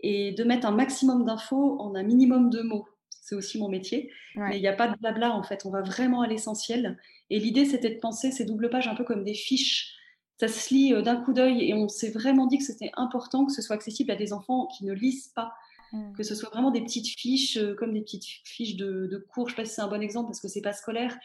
et 0.00 0.32
de 0.32 0.44
mettre 0.44 0.66
un 0.66 0.72
maximum 0.72 1.24
d'infos 1.24 1.80
en 1.80 1.94
un 1.94 2.02
minimum 2.02 2.50
de 2.50 2.62
mots. 2.62 2.86
C'est 3.10 3.34
aussi 3.34 3.58
mon 3.58 3.68
métier. 3.68 4.10
Mais 4.36 4.58
il 4.58 4.60
n'y 4.60 4.68
a 4.68 4.72
pas 4.72 4.88
de 4.88 4.96
blabla 4.98 5.32
en 5.32 5.42
fait. 5.42 5.64
On 5.64 5.70
va 5.70 5.82
vraiment 5.82 6.22
à 6.22 6.26
l'essentiel. 6.26 6.98
Et 7.30 7.38
l'idée, 7.38 7.64
c'était 7.64 7.90
de 7.90 7.98
penser 7.98 8.30
ces 8.30 8.44
doubles 8.44 8.70
pages 8.70 8.88
un 8.88 8.94
peu 8.94 9.04
comme 9.04 9.24
des 9.24 9.34
fiches. 9.34 9.94
Ça 10.38 10.48
se 10.48 10.74
lit 10.74 10.92
euh, 10.92 11.02
d'un 11.02 11.16
coup 11.22 11.32
d'œil 11.32 11.68
et 11.68 11.74
on 11.74 11.88
s'est 11.88 12.10
vraiment 12.10 12.46
dit 12.46 12.58
que 12.58 12.64
c'était 12.64 12.90
important 12.96 13.46
que 13.46 13.52
ce 13.52 13.62
soit 13.62 13.76
accessible 13.76 14.10
à 14.10 14.16
des 14.16 14.32
enfants 14.32 14.66
qui 14.76 14.84
ne 14.84 14.92
lisent 14.92 15.28
pas 15.28 15.52
Mm. 15.92 16.12
que 16.14 16.22
ce 16.22 16.34
soit 16.34 16.48
vraiment 16.48 16.70
des 16.70 16.80
petites 16.80 17.18
fiches, 17.18 17.58
euh, 17.58 17.74
comme 17.74 17.92
des 17.92 18.00
petites 18.00 18.24
fiches 18.44 18.76
de, 18.76 19.26
cours. 19.28 19.48
Je 19.48 19.52
ne 19.52 19.56
sais 19.56 19.62
pas 19.62 19.68
si 19.68 19.74
c'est 19.74 19.82
un 19.82 19.88
bon 19.88 20.00
exemple 20.00 20.28
parce 20.28 20.40
que 20.40 20.48
c'est 20.48 20.62
pas 20.62 20.72
scolaire, 20.72 21.16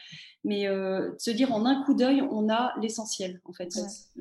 mais 0.44 0.68
euh, 0.68 1.10
se 1.18 1.30
dire 1.30 1.52
en 1.52 1.64
un 1.64 1.82
coup 1.84 1.94
d'œil, 1.94 2.22
on 2.22 2.50
a 2.50 2.74
l'essentiel 2.80 3.40
en 3.44 3.52
fait. 3.52 3.70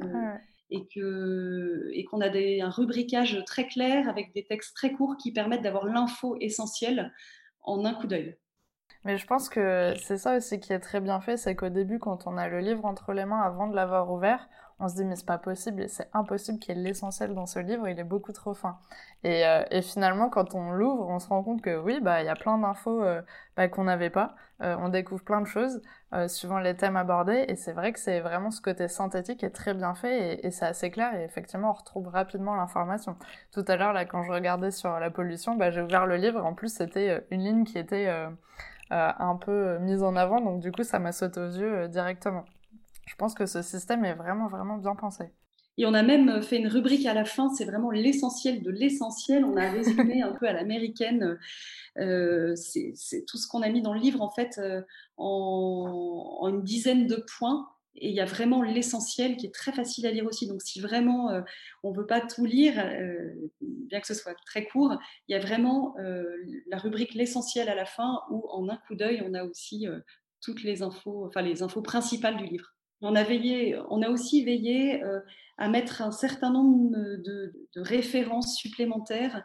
Euh, 0.02 0.34
et 0.70 0.86
que 0.94 1.90
et 1.94 2.04
qu'on 2.06 2.22
a 2.22 2.30
des, 2.30 2.62
un 2.62 2.70
rubricage 2.70 3.44
très 3.46 3.68
clair 3.68 4.08
avec 4.08 4.34
des 4.34 4.46
textes 4.46 4.76
très 4.76 4.92
courts 4.92 5.18
qui 5.18 5.32
permettent 5.32 5.64
d'avoir 5.64 5.86
l'info 5.86 6.38
essentielle 6.40 7.14
en 7.62 7.84
un 7.84 7.94
coup 7.94 8.08
d'œil. 8.08 8.38
Mais 9.04 9.18
je 9.18 9.28
pense 9.28 9.50
que 9.50 9.94
c'est 10.02 10.18
ça 10.18 10.36
aussi 10.36 10.60
qui 10.60 10.74
est 10.74 10.80
très 10.80 11.00
bien 11.00 11.22
fait, 11.22 11.38
c'est 11.38 11.56
qu'au 11.56 11.70
début, 11.70 12.00
quand 12.00 12.28
on 12.28 12.38
a 12.38 12.48
le 12.50 12.60
livre 12.60 12.86
entre 12.86 13.14
les 13.14 13.26
mains 13.26 13.42
avant 13.42 13.68
de 13.68 13.76
l'avoir 13.76 14.12
ouvert, 14.12 14.50
on 14.80 14.88
se 14.90 14.96
dit 14.96 15.06
mais 15.06 15.16
c'est 15.16 15.26
pas 15.26 15.38
possible, 15.40 15.90
c'est 15.90 16.10
impossible 16.14 16.60
qu'il 16.60 16.78
y 16.78 16.80
ait 16.80 16.84
l'essentiel 16.84 17.34
dans 17.34 17.48
ce 17.48 17.60
livre, 17.60 17.88
il 17.88 18.00
est 18.00 18.04
beaucoup 18.04 18.32
trop 18.32 18.54
fin. 18.54 18.78
Et, 19.24 19.46
euh, 19.46 19.64
et 19.72 19.82
finalement, 19.82 20.30
quand 20.30 20.54
on 20.54 20.72
l'ouvre, 20.72 21.08
on 21.10 21.20
se 21.20 21.28
rend 21.30 21.44
compte 21.44 21.62
que 21.62 21.78
oui, 21.80 22.00
bah 22.02 22.22
il 22.22 22.26
y 22.26 22.30
a 22.30 22.36
plein 22.36 22.58
d'infos 22.60 23.04
euh, 23.04 23.22
bah, 23.56 23.68
qu'on 23.68 23.86
n'avait 23.86 24.12
pas. 24.12 24.36
Euh, 24.62 24.76
on 24.80 24.90
découvre 24.90 25.24
plein 25.24 25.42
de 25.42 25.48
choses 25.48 25.82
suivant 26.28 26.60
les 26.60 26.76
thèmes 26.76 26.96
abordés, 26.96 27.46
et 27.48 27.56
c'est 27.56 27.74
vrai 27.74 27.92
que 27.92 28.00
c'est 28.00 28.22
vraiment 28.22 28.50
ce 28.50 28.62
côté 28.62 28.88
synthétique 28.88 29.44
est 29.44 29.50
très 29.50 29.74
bien 29.74 29.94
fait 29.94 30.46
et, 30.46 30.52
c'est 30.52 30.66
assez 30.66 30.90
clair. 30.92 31.16
Et 31.16 31.24
effectivement, 31.24 31.72
on 31.72 31.74
retrouve 31.74 32.08
rapidement 32.08 32.56
l'information. 32.56 33.18
Tout 33.52 33.66
à 33.68 33.76
l'heure 33.76 33.94
là, 33.94 34.06
quand 34.06 34.24
je 34.24 34.32
regardais 34.32 34.72
sur 34.72 35.00
la 35.00 35.12
pollution, 35.12 35.56
bah, 35.56 35.72
j'ai 35.72 35.82
ouvert 35.82 36.06
le 36.06 36.18
livre. 36.18 36.44
En 36.46 36.54
plus, 36.54 36.70
c'était 36.74 37.26
une 37.32 37.42
ligne 37.44 37.64
qui 37.66 37.78
était 37.78 38.10
un 38.90 39.36
peu 39.38 39.78
mise 39.80 40.04
en 40.04 40.16
avant, 40.16 40.40
donc 40.42 40.60
du 40.62 40.72
coup, 40.72 40.84
ça 40.84 41.00
m'a 41.00 41.12
sauté 41.12 41.40
aux 41.40 41.50
yeux 41.50 41.88
directement. 41.90 42.46
Je 43.08 43.16
pense 43.16 43.34
que 43.34 43.46
ce 43.46 43.62
système 43.62 44.06
est 44.06 44.14
vraiment, 44.14 44.48
vraiment 44.48 44.78
bien 44.78 44.96
pensé. 44.96 45.32
Et 45.80 45.86
on 45.86 45.94
a 45.94 46.02
même 46.02 46.42
fait 46.42 46.58
une 46.58 46.68
rubrique 46.68 47.06
à 47.06 47.14
la 47.14 47.24
fin, 47.24 47.50
c'est 47.54 47.66
vraiment 47.66 47.92
l'essentiel 47.92 48.64
de 48.64 48.72
l'essentiel. 48.72 49.46
On 49.46 49.56
a 49.58 49.70
résumé 49.70 50.22
un 50.24 50.34
peu 50.34 50.48
à 50.48 50.54
l'américaine. 50.54 51.38
Euh, 52.00 52.56
tout 53.28 53.38
ce 53.38 53.48
qu'on 53.48 53.62
a 53.62 53.70
mis 53.70 53.82
dans 53.82 53.94
le 53.94 54.00
livre, 54.00 54.22
en 54.22 54.30
fait, 54.30 54.58
euh, 54.58 54.82
en, 55.18 56.48
une 56.50 56.64
dizaine 56.64 57.06
de 57.06 57.24
points. 57.38 57.70
Et 58.00 58.10
il 58.10 58.16
y 58.16 58.20
a 58.20 58.26
vraiment 58.26 58.62
l'essentiel 58.62 59.38
qui 59.38 59.48
est 59.48 59.54
très 59.54 59.72
facile 59.72 60.06
à 60.06 60.12
lire 60.12 60.26
aussi. 60.26 60.48
Donc, 60.48 60.62
si 60.62 60.80
vraiment 60.82 61.32
euh, 61.32 61.42
on 61.84 61.92
ne 61.92 61.98
veut 61.98 62.06
pas 62.06 62.22
tout 62.22 62.46
lire, 62.46 62.76
bien 63.62 64.00
que 64.00 64.08
ce 64.08 64.14
soit 64.14 64.36
très 64.46 64.66
court, 64.66 65.00
il 65.28 65.34
y 65.34 65.36
a 65.36 65.40
vraiment 65.40 65.96
la 66.68 66.78
rubrique 66.78 67.14
l'essentiel 67.14 67.70
à 67.70 67.76
la 67.76 67.86
fin 67.86 68.22
où, 68.32 68.46
en 68.50 68.68
un 68.70 68.78
coup 68.88 68.96
d'œil, 68.96 69.24
on 69.28 69.34
a 69.34 69.44
aussi 69.44 69.88
toutes 70.42 70.64
les 70.64 70.84
infos, 70.84 71.26
enfin 71.26 71.42
les 71.42 71.64
infos 71.64 71.82
principales 71.82 72.38
du 72.38 72.46
livre. 72.46 72.77
On 73.02 73.16
a, 73.16 73.24
veillé, 73.24 73.78
on 73.90 74.02
a 74.02 74.10
aussi 74.10 74.44
veillé 74.44 75.04
euh, 75.04 75.20
à 75.58 75.70
mettre 75.70 76.02
un 76.02 76.12
certain 76.12 76.52
nombre 76.52 76.90
de, 76.96 77.54
références 77.76 78.56
supplémentaires, 78.56 79.44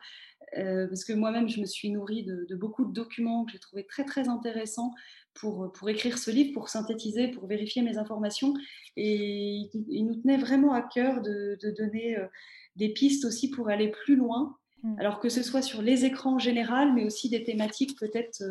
euh, 0.56 0.86
parce 0.88 1.04
que 1.04 1.12
moi-même, 1.12 1.48
je 1.48 1.60
me 1.60 1.66
suis 1.66 1.90
nourrie 1.90 2.24
de, 2.24 2.54
beaucoup 2.54 2.84
de 2.86 2.92
documents 2.92 3.44
que 3.44 3.52
j'ai 3.52 3.58
trouvé 3.58 3.84
très, 3.86 4.04
très 4.04 4.28
intéressants 4.28 4.92
pour, 5.34 5.70
pour 5.72 5.88
écrire 5.90 6.18
ce 6.18 6.30
livre, 6.30 6.52
pour 6.54 6.68
synthétiser, 6.68 7.28
pour 7.28 7.46
vérifier 7.46 7.82
mes 7.82 7.98
informations. 7.98 8.54
Et 8.96 9.68
il, 9.72 10.06
nous 10.06 10.16
tenait 10.16 10.38
vraiment 10.38 10.72
à 10.72 10.82
cœur 10.82 11.20
de, 11.20 11.58
donner 11.76 12.16
euh, 12.16 12.26
des 12.76 12.90
pistes 12.90 13.24
aussi 13.24 13.50
pour 13.50 13.68
aller 13.68 13.88
plus 13.88 14.16
loin. 14.16 14.56
Mmh. 14.82 14.98
Alors 14.98 15.20
que 15.20 15.28
ce 15.28 15.42
soit 15.42 15.62
sur 15.62 15.82
les 15.82 16.04
écrans 16.06 16.34
en 16.34 16.38
général, 16.38 16.94
mais 16.94 17.04
aussi 17.04 17.28
des 17.28 17.44
thématiques 17.44 17.98
peut-être 17.98 18.42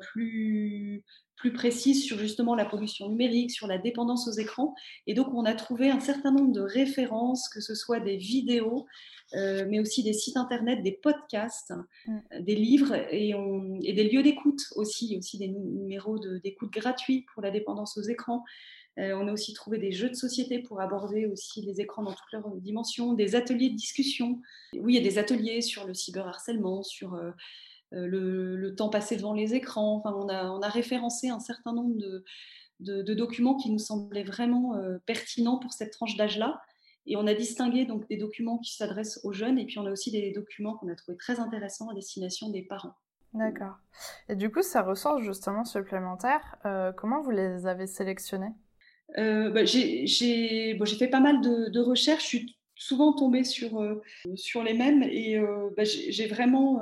plus, 0.00 1.04
plus 1.36 1.52
précise 1.52 2.04
sur 2.04 2.18
justement 2.18 2.54
la 2.54 2.64
pollution 2.64 3.08
numérique, 3.08 3.50
sur 3.50 3.66
la 3.66 3.78
dépendance 3.78 4.28
aux 4.28 4.32
écrans. 4.32 4.74
Et 5.06 5.14
donc, 5.14 5.28
on 5.34 5.44
a 5.44 5.54
trouvé 5.54 5.90
un 5.90 6.00
certain 6.00 6.30
nombre 6.30 6.52
de 6.52 6.60
références, 6.60 7.48
que 7.48 7.60
ce 7.60 7.74
soit 7.74 8.00
des 8.00 8.16
vidéos, 8.16 8.86
euh, 9.34 9.66
mais 9.68 9.80
aussi 9.80 10.02
des 10.02 10.12
sites 10.12 10.36
internet, 10.36 10.82
des 10.82 10.92
podcasts, 10.92 11.72
mm. 12.06 12.40
des 12.40 12.54
livres 12.54 12.94
et, 13.10 13.34
des 13.92 14.08
lieux 14.08 14.22
d'écoute 14.22 14.62
aussi, 14.76 15.16
aussi 15.18 15.38
des 15.38 15.48
numéros 15.48 16.18
d'écoute 16.18 16.70
gratuits 16.70 17.26
pour 17.32 17.42
la 17.42 17.50
dépendance 17.50 17.96
aux 17.98 18.02
écrans. 18.02 18.44
Euh, 18.98 19.12
on 19.16 19.26
a 19.26 19.32
aussi 19.32 19.52
trouvé 19.54 19.78
des 19.78 19.90
jeux 19.90 20.08
de 20.08 20.14
société 20.14 20.60
pour 20.60 20.80
aborder 20.80 21.26
aussi 21.26 21.62
les 21.62 21.80
écrans 21.80 22.04
dans 22.04 22.12
toutes 22.12 22.32
leurs 22.32 22.48
dimensions, 22.56 23.12
des 23.12 23.34
ateliers 23.34 23.70
de 23.70 23.76
discussion. 23.76 24.40
Oui, 24.74 24.94
il 24.94 24.96
y 24.96 24.98
a 24.98 25.02
des 25.08 25.18
ateliers 25.18 25.62
sur 25.62 25.84
le 25.84 25.94
cyberharcèlement, 25.94 26.82
sur 26.82 27.14
euh, 27.14 27.32
euh, 27.94 28.06
le, 28.06 28.74
temps 28.74 28.88
passé 28.88 29.16
devant 29.16 29.34
les 29.34 29.54
écrans. 29.54 29.96
Enfin, 29.96 30.14
on, 30.16 30.28
a, 30.28 30.50
on 30.50 30.60
a 30.60 30.68
référencé 30.68 31.28
un 31.28 31.38
certain 31.38 31.72
nombre 31.72 31.96
de, 31.96 32.24
de, 32.80 33.14
documents 33.14 33.56
qui 33.56 33.70
nous 33.70 33.78
semblaient 33.78 34.24
vraiment 34.24 34.76
euh, 34.76 34.98
pertinents 35.06 35.58
pour 35.58 35.72
cette 35.72 35.92
tranche 35.92 36.16
d'âge-là. 36.16 36.60
Et 37.06 37.16
on 37.16 37.26
a 37.26 37.34
distingué 37.34 37.84
donc 37.84 38.08
des 38.08 38.16
documents 38.16 38.58
qui 38.58 38.74
s'adressent 38.74 39.20
aux 39.24 39.32
jeunes 39.32 39.58
et 39.58 39.66
puis 39.66 39.78
on 39.78 39.86
a 39.86 39.90
aussi 39.90 40.10
des 40.10 40.32
documents 40.32 40.74
qu'on 40.74 40.88
a 40.88 40.94
trouvés 40.94 41.18
très 41.18 41.38
intéressants 41.38 41.90
à 41.90 41.94
destination 41.94 42.48
des 42.50 42.62
parents. 42.62 42.94
D'accord. 43.34 43.76
Et 44.28 44.36
du 44.36 44.50
coup, 44.50 44.62
ces 44.62 44.78
ressources 44.78 45.22
justement 45.22 45.64
supplémentaires, 45.64 46.56
euh, 46.64 46.92
comment 46.92 47.20
vous 47.20 47.30
les 47.30 47.66
avez 47.66 47.86
sélectionnées 47.86 48.52
bah, 49.16 49.64
J'ai 49.64 50.74
bon, 50.74 50.86
fait 50.86 51.08
pas 51.08 51.20
mal 51.20 51.40
de, 51.42 51.68
de, 51.68 51.80
recherches. 51.80 52.22
Je 52.22 52.28
suis 52.28 52.56
souvent 52.74 53.12
tombée 53.12 53.44
sur, 53.44 54.00
sur 54.34 54.62
les 54.62 54.74
mêmes 54.74 55.02
et 55.02 55.38
bah, 55.76 55.84
j'ai 55.84 56.26
vraiment 56.26 56.80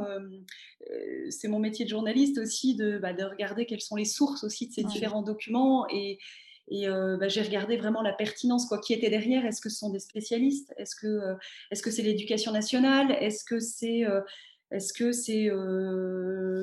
c'est 1.30 1.48
mon 1.48 1.58
métier 1.58 1.84
de 1.84 1.90
journaliste 1.90 2.38
aussi 2.38 2.74
de, 2.74 2.98
bah, 2.98 3.12
de, 3.12 3.24
regarder 3.24 3.66
quelles 3.66 3.80
sont 3.80 3.96
les 3.96 4.04
sources 4.04 4.44
aussi 4.44 4.68
de 4.68 4.72
ces 4.72 4.84
différents 4.84 5.22
documents 5.22 5.86
et, 5.88 6.18
et 6.68 6.86
bah, 6.86 7.28
j'ai 7.28 7.42
regardé 7.42 7.76
vraiment 7.76 8.02
la 8.02 8.12
pertinence, 8.12 8.66
quoi, 8.66 8.78
qui 8.78 8.92
était 8.92 9.10
derrière? 9.10 9.44
Est-ce 9.44 9.60
que 9.60 9.68
ce 9.68 9.78
sont 9.78 9.90
des 9.90 9.98
spécialistes? 9.98 10.72
Est-ce 10.76 10.96
que 10.96 11.36
est-ce 11.70 11.82
que 11.82 11.90
c'est 11.90 12.02
l'éducation 12.02 12.52
nationale? 12.52 13.12
Est-ce 13.20 13.44
que 13.44 13.58
c'est 13.58 14.04
est-ce 14.72 14.92
que 14.94 15.12
c'est 15.12 15.50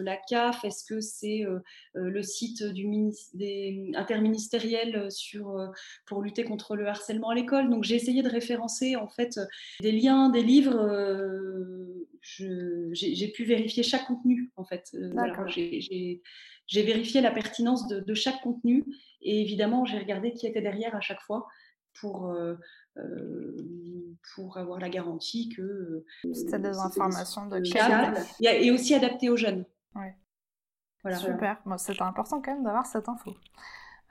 la 0.04 0.18
CAF 0.18 0.64
Est-ce 0.66 0.84
que 0.84 1.00
c'est 1.00 1.46
le 1.94 2.24
site 2.24 2.64
du 2.64 2.90
des 3.34 3.92
interministériel 3.96 5.12
sur, 5.12 5.70
pour 6.06 6.22
lutter 6.22 6.44
contre 6.44 6.76
le 6.76 6.88
harcèlement 6.88 7.30
à 7.30 7.36
l'école? 7.36 7.70
Donc 7.70 7.84
j'ai 7.84 7.96
essayé 7.96 8.24
de 8.24 8.30
référencer 8.30 8.96
en 8.96 9.08
fait 9.08 9.40
des 9.82 9.92
liens, 9.92 10.30
des 10.30 10.44
livres. 10.44 10.76
J'ai 12.22 13.32
pu 13.34 13.44
vérifier 13.44 13.84
chaque 13.84 14.06
contenu 14.06 14.52
en 14.56 14.66
fait. 14.66 14.96
Voilà, 15.14 15.46
j'ai 15.48 16.84
vérifié 16.84 17.22
la 17.22 17.32
pertinence 17.32 17.88
de, 17.88 18.00
de, 18.00 18.14
chaque 18.14 18.42
contenu 18.42 18.86
et 19.22 19.42
évidemment 19.42 19.86
j'ai 19.86 19.98
regardé 19.98 20.34
qui 20.34 20.48
était 20.48 20.62
derrière 20.62 20.96
à 20.96 21.02
chaque 21.02 21.22
fois 21.22 21.48
pour 22.00 22.32
euh, 22.98 23.56
pour 24.36 24.58
avoir 24.58 24.80
la 24.80 24.90
garantie 24.90 25.50
que 25.50 25.62
euh, 25.62 26.06
c'était 26.34 26.60
des 26.60 26.78
informations 26.78 27.46
de 27.48 27.60
qualité 27.60 28.22
et 28.42 28.72
aussi 28.72 28.94
adapté 28.94 29.30
aux 29.30 29.38
jeunes. 29.38 29.66
Voilà, 31.02 31.18
Super, 31.18 31.62
bon, 31.66 31.78
c'était 31.78 32.02
important 32.02 32.42
quand 32.42 32.54
même 32.54 32.64
d'avoir 32.64 32.86
cette 32.86 33.08
info. 33.08 33.34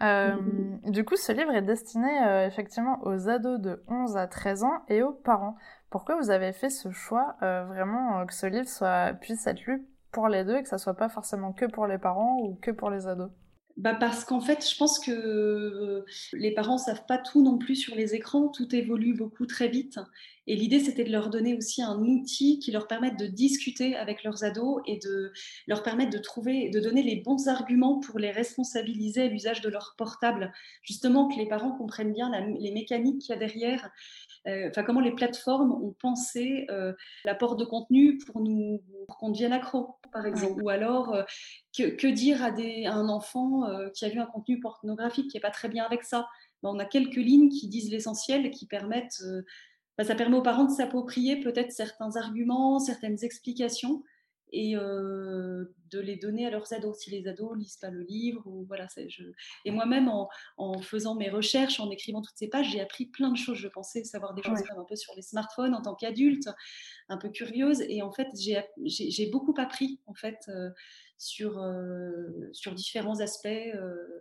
Euh, 0.00 0.36
du 0.84 1.04
coup, 1.04 1.16
ce 1.16 1.32
livre 1.32 1.52
est 1.52 1.62
destiné 1.62 2.08
effectivement 2.46 3.00
aux 3.02 3.28
ados 3.28 3.60
de 3.60 3.82
11 3.88 4.16
à 4.16 4.26
13 4.26 4.64
ans 4.64 4.82
et 4.88 5.02
aux 5.02 5.12
parents. 5.12 5.56
Pourquoi 5.90 6.16
vous 6.16 6.30
avez 6.30 6.52
fait 6.52 6.70
ce 6.70 6.90
choix 6.90 7.36
vraiment 7.40 8.24
que 8.26 8.34
ce 8.34 8.46
livre 8.46 8.68
soit, 8.68 9.14
puisse 9.14 9.46
être 9.46 9.64
lu 9.66 9.86
pour 10.12 10.28
les 10.28 10.44
deux 10.44 10.56
et 10.56 10.62
que 10.62 10.68
ça 10.68 10.78
soit 10.78 10.94
pas 10.94 11.08
forcément 11.08 11.52
que 11.52 11.66
pour 11.66 11.86
les 11.86 11.98
parents 11.98 12.38
ou 12.40 12.58
que 12.62 12.70
pour 12.70 12.90
les 12.90 13.06
ados? 13.06 13.30
Bah 13.78 13.94
parce 13.94 14.24
qu'en 14.24 14.40
fait, 14.40 14.68
je 14.68 14.76
pense 14.76 14.98
que 14.98 15.12
euh, 15.12 16.04
les 16.32 16.52
parents 16.52 16.78
savent 16.78 17.06
pas 17.06 17.16
tout 17.16 17.44
non 17.44 17.58
plus 17.58 17.76
sur 17.76 17.94
les 17.94 18.16
écrans, 18.16 18.48
tout 18.48 18.74
évolue 18.74 19.14
beaucoup 19.14 19.46
très 19.46 19.68
vite. 19.68 20.00
Et 20.48 20.56
l'idée, 20.56 20.80
c'était 20.80 21.04
de 21.04 21.12
leur 21.12 21.30
donner 21.30 21.54
aussi 21.54 21.80
un 21.80 21.96
outil 22.00 22.58
qui 22.58 22.72
leur 22.72 22.88
permette 22.88 23.16
de 23.16 23.26
discuter 23.26 23.94
avec 23.94 24.24
leurs 24.24 24.42
ados 24.42 24.82
et 24.86 24.98
de 24.98 25.30
leur 25.68 25.84
permettre 25.84 26.10
de 26.10 26.18
trouver, 26.18 26.70
de 26.70 26.80
donner 26.80 27.04
les 27.04 27.16
bons 27.16 27.46
arguments 27.46 28.00
pour 28.00 28.18
les 28.18 28.32
responsabiliser 28.32 29.22
à 29.22 29.28
l'usage 29.28 29.60
de 29.60 29.68
leur 29.68 29.94
portable. 29.96 30.52
Justement, 30.82 31.28
que 31.28 31.36
les 31.36 31.46
parents 31.46 31.72
comprennent 31.72 32.12
bien 32.12 32.32
les 32.58 32.72
mécaniques 32.72 33.20
qu'il 33.20 33.30
y 33.30 33.36
a 33.36 33.38
derrière 33.38 33.92
enfin 34.46 34.82
comment 34.82 35.00
les 35.00 35.12
plateformes 35.12 35.72
ont 35.72 35.94
pensé 36.00 36.66
euh, 36.70 36.92
l'apport 37.24 37.56
de 37.56 37.64
contenu 37.64 38.18
pour 38.18 38.40
nous 38.40 38.82
pour 39.06 39.18
qu'on 39.18 39.30
devienne 39.30 39.52
accro, 39.52 39.96
par 40.12 40.26
exemple. 40.26 40.62
Ou 40.62 40.68
alors, 40.68 41.14
euh, 41.14 41.22
que, 41.76 42.06
dire 42.06 42.42
à, 42.42 42.50
des, 42.50 42.86
un 42.86 43.08
enfant 43.08 43.62
qui 43.94 44.04
a 44.04 44.08
vu 44.08 44.18
un 44.20 44.26
contenu 44.26 44.60
pornographique 44.60 45.30
qui 45.30 45.36
n'est 45.36 45.42
pas 45.42 45.50
très 45.50 45.68
bien 45.68 45.84
avec 45.84 46.02
ça? 46.02 46.28
Ben, 46.62 46.70
On 46.70 46.78
a 46.78 46.84
quelques 46.84 47.16
lignes 47.16 47.48
qui 47.48 47.68
disent 47.68 47.90
l'essentiel 47.90 48.46
et 48.46 48.50
qui 48.50 48.66
permettent, 48.66 49.22
ben, 49.96 50.04
ça 50.04 50.14
permet 50.14 50.36
aux 50.36 50.42
parents 50.42 50.64
de 50.64 50.72
s'approprier 50.72 51.40
peut-être 51.40 51.72
certains 51.72 52.16
arguments, 52.16 52.78
certaines 52.78 53.22
explications 53.24 54.02
et 54.52 54.74
de 54.74 56.00
les 56.00 56.16
donner 56.16 56.46
à 56.46 56.50
leurs 56.50 56.72
ados. 56.72 56.98
Si 56.98 57.10
les 57.10 57.26
ados 57.28 57.56
lisent 57.56 57.76
pas 57.76 57.90
le 57.90 58.00
livre 58.00 58.42
ou 58.46 58.64
voilà 58.66 58.86
je... 58.96 59.24
et 59.64 59.70
moi-même 59.70 60.08
en, 60.08 60.80
faisant 60.80 61.14
mes 61.14 61.30
recherches 61.30 61.80
en 61.80 61.90
écrivant 61.90 62.22
toutes 62.22 62.36
ces 62.36 62.48
pages 62.48 62.70
j'ai 62.70 62.80
appris 62.80 63.06
plein 63.06 63.30
de 63.30 63.36
choses. 63.36 63.58
Je 63.58 63.68
pensais 63.68 64.04
savoir 64.04 64.34
des 64.34 64.42
choses 64.42 64.62
un 64.76 64.84
peu 64.84 64.96
sur 64.96 65.14
les 65.16 65.22
smartphones 65.22 65.74
en 65.74 65.82
tant 65.82 65.94
qu'adulte 65.94 66.48
un 67.08 67.16
peu 67.16 67.28
curieuse 67.30 67.82
et 67.82 68.02
en 68.02 68.12
fait 68.12 68.28
j'ai 68.34 69.30
beaucoup 69.30 69.54
appris 69.58 70.00
en 70.06 70.14
fait 70.14 70.50
sur 71.18 71.62
sur 72.52 72.74
différents 72.74 73.20
aspects 73.20 73.48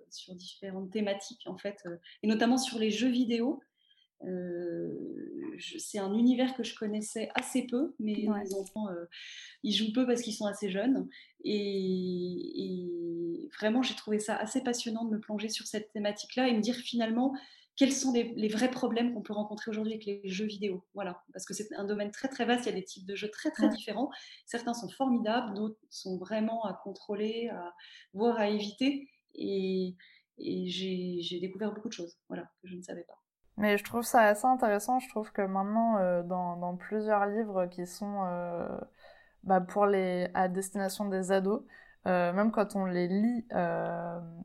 sur 0.09 0.35
différentes 0.35 0.91
thématiques 0.91 1.43
en 1.45 1.57
fait 1.57 1.83
et 2.23 2.27
notamment 2.27 2.57
sur 2.57 2.79
les 2.79 2.91
jeux 2.91 3.09
vidéo 3.09 3.61
c'est 5.80 5.99
un 5.99 6.13
univers 6.13 6.56
que 6.56 6.63
je 6.63 6.75
connaissais 6.75 7.30
assez 7.36 7.65
peu, 7.67 7.95
mais 7.99 8.13
les 8.13 8.53
enfants, 8.53 8.89
euh, 8.89 9.06
ils 9.63 9.73
jouent 9.73 9.93
peu 9.93 10.06
parce 10.06 10.21
qu'ils 10.21 10.34
sont 10.34 10.45
assez 10.45 10.69
jeunes. 10.69 11.08
Et, 11.43 12.89
vraiment, 13.60 13.82
j'ai 13.82 13.95
trouvé 13.95 14.19
ça 14.19 14.36
assez 14.36 14.62
passionnant 14.62 15.06
de 15.06 15.15
me 15.15 15.19
plonger 15.19 15.49
sur 15.49 15.65
cette 15.65 15.91
thématique-là 15.91 16.47
et 16.47 16.53
me 16.53 16.62
dire 16.62 16.75
finalement 16.75 17.34
quels 17.75 17.93
sont 17.93 18.12
les, 18.12 18.47
vrais 18.47 18.71
problèmes 18.71 19.13
qu'on 19.13 19.21
peut 19.21 19.34
rencontrer 19.34 19.69
aujourd'hui 19.69 19.93
avec 19.93 20.06
les 20.06 20.21
jeux 20.25 20.45
vidéo? 20.45 20.84
Voilà, 20.95 21.23
parce 21.32 21.45
que 21.45 21.53
c'est 21.53 21.71
un 21.75 21.86
domaine 21.86 22.12
très 22.12 22.27
très 22.27 22.45
vaste, 22.45 22.65
il 22.65 22.69
y 22.69 22.71
a 22.71 22.75
des 22.75 22.84
types 22.84 23.06
de 23.06 23.15
jeux 23.15 23.30
très 23.30 23.51
très 23.51 23.69
différents. 23.69 24.10
Certains 24.45 24.73
sont 24.73 24.89
formidables, 24.89 25.53
d'autres 25.53 25.80
sont 25.91 26.17
vraiment 26.17 26.65
à 26.65 26.73
contrôler, 26.73 27.49
à, 27.49 27.75
voire 28.13 28.38
à 28.38 28.49
éviter. 28.49 29.08
Et, 29.36 29.95
et 30.39 30.67
j'ai 30.67 31.39
découvert 31.39 31.71
beaucoup 31.71 31.89
de 31.89 31.93
choses 31.93 32.17
voilà, 32.27 32.49
que 32.62 32.67
je 32.67 32.75
ne 32.75 32.82
savais 32.82 33.03
pas. 33.03 33.21
Mais 33.57 33.77
je 33.77 33.83
trouve 33.83 34.03
ça 34.03 34.21
assez 34.21 34.45
intéressant. 34.45 34.99
Je 34.99 35.09
trouve 35.09 35.31
que 35.31 35.41
maintenant, 35.41 35.97
euh, 35.97 36.21
dans, 36.23 36.57
dans, 36.57 36.75
plusieurs 36.75 37.25
livres 37.25 37.65
qui 37.65 37.87
sont 37.87 38.23
euh, 38.25 38.67
bah, 39.43 39.61
pour 39.61 39.87
les, 39.87 40.29
à 40.35 40.47
destination 40.47 41.05
des 41.05 41.31
ados, 41.31 41.63
euh, 42.05 42.31
même 42.33 42.51
quand 42.51 42.75
on 42.75 42.85
les 42.85 43.07
lit, 43.07 43.45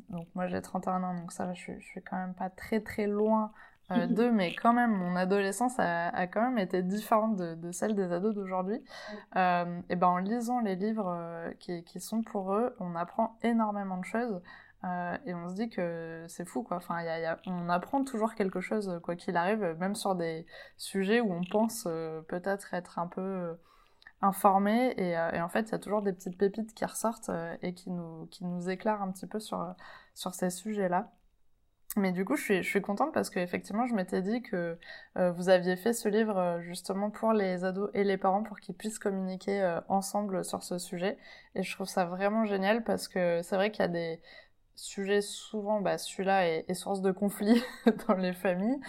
donc 0.09 0.27
moi 0.35 0.47
j'ai 0.49 0.61
31 0.61 1.03
ans, 1.05 1.15
donc 1.15 1.31
ça 1.31 1.53
je 1.53 1.61
suis, 1.61 1.81
je 1.81 1.87
suis 1.87 2.03
quand 2.03 2.17
même 2.17 2.35
pas 2.35 2.51
très 2.51 2.81
très 2.81 3.07
loin 3.07 3.53
d'eux, 4.09 4.33
mais 4.33 4.55
quand 4.55 4.73
même 4.73 4.93
mon 4.93 5.15
adolescence 5.15 5.79
a, 5.79 6.09
a, 6.09 6.27
quand 6.27 6.41
même 6.41 6.59
été 6.59 6.83
différente 6.83 7.37
de, 7.37 7.55
de 7.55 7.71
celle 7.71 7.95
des 7.95 8.11
ados 8.11 8.35
d'aujourd'hui. 8.35 8.83
et 9.37 9.97
ben 9.97 10.07
en 10.07 10.19
lisant 10.19 10.61
les 10.61 10.75
livres 10.75 11.53
qui, 11.61 11.85
qui, 11.85 12.01
sont 12.01 12.23
pour 12.23 12.55
eux, 12.55 12.75
on 12.81 12.97
apprend 12.97 13.37
énormément 13.43 13.99
de 13.99 14.05
choses. 14.07 14.41
Euh, 14.85 15.17
et 15.27 15.35
on 15.35 15.49
se 15.49 15.55
dit 15.55 15.69
que 15.69 16.25
c'est 16.29 16.45
fou, 16.45 16.63
quoi. 16.63 16.79
Enfin, 16.79 17.05
on 17.47 17.69
apprend 17.69 18.05
toujours 18.05 18.35
quelque 18.35 18.61
chose, 18.61 19.01
quoi 19.03 19.15
qu'il 19.17 19.37
arrive, 19.37 19.77
même 19.79 19.95
sur 19.95 20.15
des 20.15 20.47
sujets 20.77 21.21
où 21.21 21.33
on 21.33 21.45
pense 21.45 21.85
euh, 21.87 22.21
peut-être 22.23 22.75
être 22.75 22.99
un 22.99 23.07
peu 23.07 23.21
euh, 23.21 23.55
informé. 24.23 24.93
Et, 24.97 25.11
et, 25.13 25.41
en 25.41 25.49
fait, 25.49 25.69
il 25.69 25.73
y 25.73 25.75
a 25.75 25.79
toujours 25.79 26.03
des 26.03 26.13
petites 26.13 26.37
pépites 26.39 26.75
qui 26.75 26.85
ressortent 26.85 27.31
et 27.63 27.75
qui 27.75 27.91
nous, 27.91 28.27
qui 28.31 28.45
nous 28.45 28.69
éclairent 28.71 29.03
un 29.03 29.13
petit 29.13 29.27
peu 29.27 29.41
sur, 29.41 29.75
sur 30.15 30.35
ces 30.35 30.51
sujets-là. 30.51 31.13
Mais 31.97 32.11
du 32.13 32.25
coup, 32.25 32.37
je 32.37 32.43
suis, 32.43 32.63
je 32.63 32.69
suis 32.69 32.81
contente 32.81 33.13
parce 33.13 33.29
qu'effectivement, 33.29 33.87
je 33.87 33.95
m'étais 33.95 34.23
dit 34.23 34.41
que 34.43 34.79
vous 35.17 35.51
aviez 35.51 35.77
fait 35.77 35.93
ce 35.93 36.09
livre 36.09 36.61
justement 36.63 37.11
pour 37.11 37.35
les 37.35 37.65
ados 37.65 37.91
et 37.93 38.03
les 38.03 38.17
parents 38.17 38.43
pour 38.43 38.61
qu'ils 38.61 38.75
puissent 38.75 38.99
communiquer 38.99 39.79
ensemble 39.89 40.45
sur 40.45 40.63
ce 40.63 40.79
sujet. 40.79 41.19
Et 41.55 41.63
je 41.63 41.75
trouve 41.75 41.87
ça 41.89 42.07
vraiment 42.07 42.47
génial 42.47 42.83
parce 42.83 43.09
que 43.09 43.43
c'est 43.43 43.57
vrai 43.57 43.71
qu'il 43.71 43.83
y 43.83 43.85
a 43.85 43.89
des 43.89 44.21
sujet 44.75 45.21
souvent, 45.21 45.81
bah, 45.81 45.99
celui-là 45.99 46.49
est, 46.49 46.75
source 46.75 47.01
de 47.03 47.13
conflit 47.13 47.63
dans 48.09 48.15
les 48.15 48.33
familles. 48.33 48.81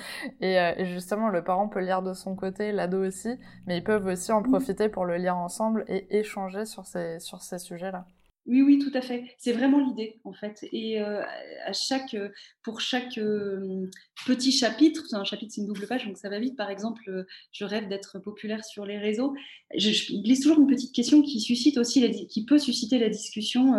Euh, 0.41 0.73
et, 0.77 0.85
justement, 0.85 1.29
le 1.29 1.43
parent 1.43 1.67
peut 1.67 1.81
lire 1.81 2.01
de 2.01 2.13
son 2.13 2.35
côté, 2.35 2.71
l'ado 2.71 3.05
aussi, 3.05 3.37
mais 3.67 3.77
ils 3.77 3.83
peuvent 3.83 4.07
aussi 4.07 4.31
en 4.31 4.41
mmh. 4.41 4.49
profiter 4.49 4.89
pour 4.89 5.05
le 5.05 5.17
lire 5.17 5.37
ensemble 5.37 5.85
et 5.87 6.17
échanger 6.17 6.65
sur 6.65 6.85
ces, 6.85 7.19
sur 7.19 7.41
ces 7.41 7.59
sujets-là. 7.59 8.05
Oui, 8.45 8.61
oui, 8.61 8.77
tout 8.77 8.91
à 8.93 9.01
fait. 9.01 9.23
C'est 9.37 9.53
vraiment 9.53 9.79
l'idée, 9.79 10.19
en 10.25 10.33
fait. 10.33 10.67
Et 10.73 11.01
euh, 11.01 11.23
à 11.65 11.71
chaque, 11.71 12.13
pour 12.61 12.81
chaque 12.81 13.17
euh, 13.17 13.89
petit 14.25 14.51
chapitre, 14.51 15.01
un 15.13 15.23
chapitre, 15.23 15.53
c'est 15.55 15.61
une 15.61 15.67
double 15.67 15.87
page, 15.87 16.05
donc 16.05 16.17
ça 16.17 16.27
va 16.27 16.39
vite. 16.39 16.57
Par 16.57 16.69
exemple, 16.69 17.03
euh, 17.07 17.23
je 17.53 17.63
rêve 17.63 17.87
d'être 17.87 18.19
populaire 18.19 18.65
sur 18.65 18.85
les 18.85 18.97
réseaux. 18.97 19.33
Je, 19.77 19.89
glisse 20.21 20.41
toujours 20.41 20.59
une 20.59 20.67
petite 20.67 20.93
question 20.93 21.21
qui 21.21 21.39
suscite 21.39 21.77
aussi, 21.77 22.27
qui 22.27 22.45
peut 22.45 22.59
susciter 22.59 22.99
la 22.99 23.07
discussion, 23.07 23.75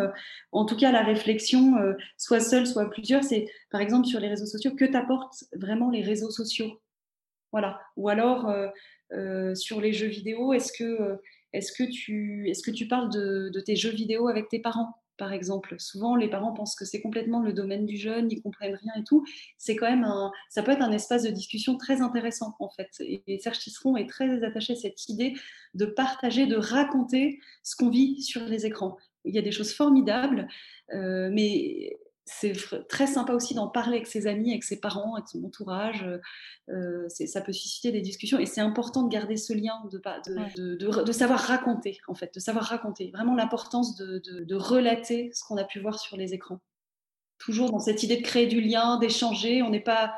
en 0.52 0.64
tout 0.64 0.76
cas 0.76 0.90
la 0.90 1.02
réflexion, 1.02 1.74
soit 2.16 2.40
seule, 2.40 2.66
soit 2.66 2.88
plusieurs. 2.90 3.22
C'est, 3.22 3.46
par 3.70 3.80
exemple, 3.82 4.06
sur 4.06 4.18
les 4.18 4.28
réseaux 4.28 4.46
sociaux, 4.46 4.74
que 4.74 4.86
t'apportent 4.86 5.44
vraiment 5.52 5.90
les 5.90 6.02
réseaux 6.02 6.30
sociaux? 6.30 6.80
Voilà. 7.52 7.80
Ou 7.96 8.08
alors, 8.08 8.52
sur 9.54 9.80
les 9.80 9.92
jeux 9.92 10.08
vidéo, 10.08 10.52
est-ce 10.52 10.72
que 10.72 11.20
est-ce 11.54 11.72
que 11.72 11.84
tu, 11.84 12.48
est-ce 12.50 12.62
que 12.62 12.70
tu 12.70 12.88
parles 12.88 13.10
de, 13.10 13.60
tes 13.60 13.76
jeux 13.76 13.92
vidéo 13.92 14.28
avec 14.28 14.48
tes 14.48 14.58
parents 14.58 14.96
par 15.16 15.32
exemple? 15.32 15.76
Souvent, 15.78 16.16
les 16.16 16.28
parents 16.28 16.52
pensent 16.52 16.74
que 16.74 16.84
c'est 16.84 17.00
complètement 17.00 17.40
le 17.40 17.52
domaine 17.52 17.86
du 17.86 17.96
jeune, 17.96 18.30
ils 18.30 18.42
comprennent 18.42 18.74
rien 18.74 18.92
et 18.98 19.04
tout. 19.04 19.24
C'est 19.56 19.76
quand 19.76 19.88
même 19.88 20.06
ça 20.50 20.64
peut 20.64 20.72
être 20.72 20.82
un 20.82 20.90
espace 20.90 21.22
de 21.22 21.30
discussion 21.30 21.76
très 21.76 22.00
intéressant 22.00 22.54
en 22.58 22.68
fait. 22.68 22.90
Et 23.00 23.38
Serge 23.38 23.60
Tisseron 23.60 23.96
est 23.96 24.08
très 24.08 24.42
attaché 24.42 24.72
à 24.72 24.76
cette 24.76 25.08
idée 25.08 25.34
de 25.74 25.86
partager, 25.86 26.46
de 26.46 26.56
raconter 26.56 27.38
ce 27.62 27.76
qu'on 27.76 27.90
vit 27.90 28.20
sur 28.20 28.44
les 28.44 28.66
écrans. 28.66 28.96
Il 29.24 29.34
y 29.34 29.38
a 29.38 29.42
des 29.42 29.52
choses 29.52 29.72
formidables, 29.72 30.48
euh, 30.92 31.30
mais 31.32 31.96
c'est 32.26 32.54
très 32.88 33.06
sympa 33.06 33.34
aussi 33.34 33.54
d'en 33.54 33.68
parler 33.68 33.96
avec 33.96 34.06
ses 34.06 34.26
amis, 34.26 34.50
avec 34.50 34.64
ses 34.64 34.80
parents, 34.80 35.14
avec 35.14 35.28
son 35.28 35.44
entourage. 35.44 36.06
Euh, 36.70 37.06
ça 37.08 37.42
peut 37.42 37.52
susciter 37.52 37.92
des 37.92 38.00
discussions 38.00 38.38
et 38.38 38.46
c'est 38.46 38.62
important 38.62 39.02
de 39.02 39.10
garder 39.10 39.36
ce 39.36 39.52
lien, 39.52 39.82
de, 39.90 40.76
de, 40.76 41.12
savoir 41.12 41.40
raconter, 41.40 41.98
en 42.08 42.14
fait, 42.14 42.32
de 42.34 42.40
savoir 42.40 42.64
raconter. 42.64 43.10
Vraiment 43.10 43.34
l'importance 43.34 43.96
de, 43.96 44.54
relater 44.54 45.30
ce 45.34 45.44
qu'on 45.44 45.58
a 45.58 45.64
pu 45.64 45.80
voir 45.80 45.98
sur 45.98 46.16
les 46.16 46.32
écrans. 46.32 46.60
toujours 47.38 47.70
dans 47.70 47.80
cette 47.80 48.02
idée 48.02 48.16
de 48.16 48.22
créer 48.22 48.46
du 48.46 48.60
lien, 48.60 48.98
d'échanger. 48.98 49.62
On 49.62 49.70
n'est 49.70 49.80
pas. 49.80 50.14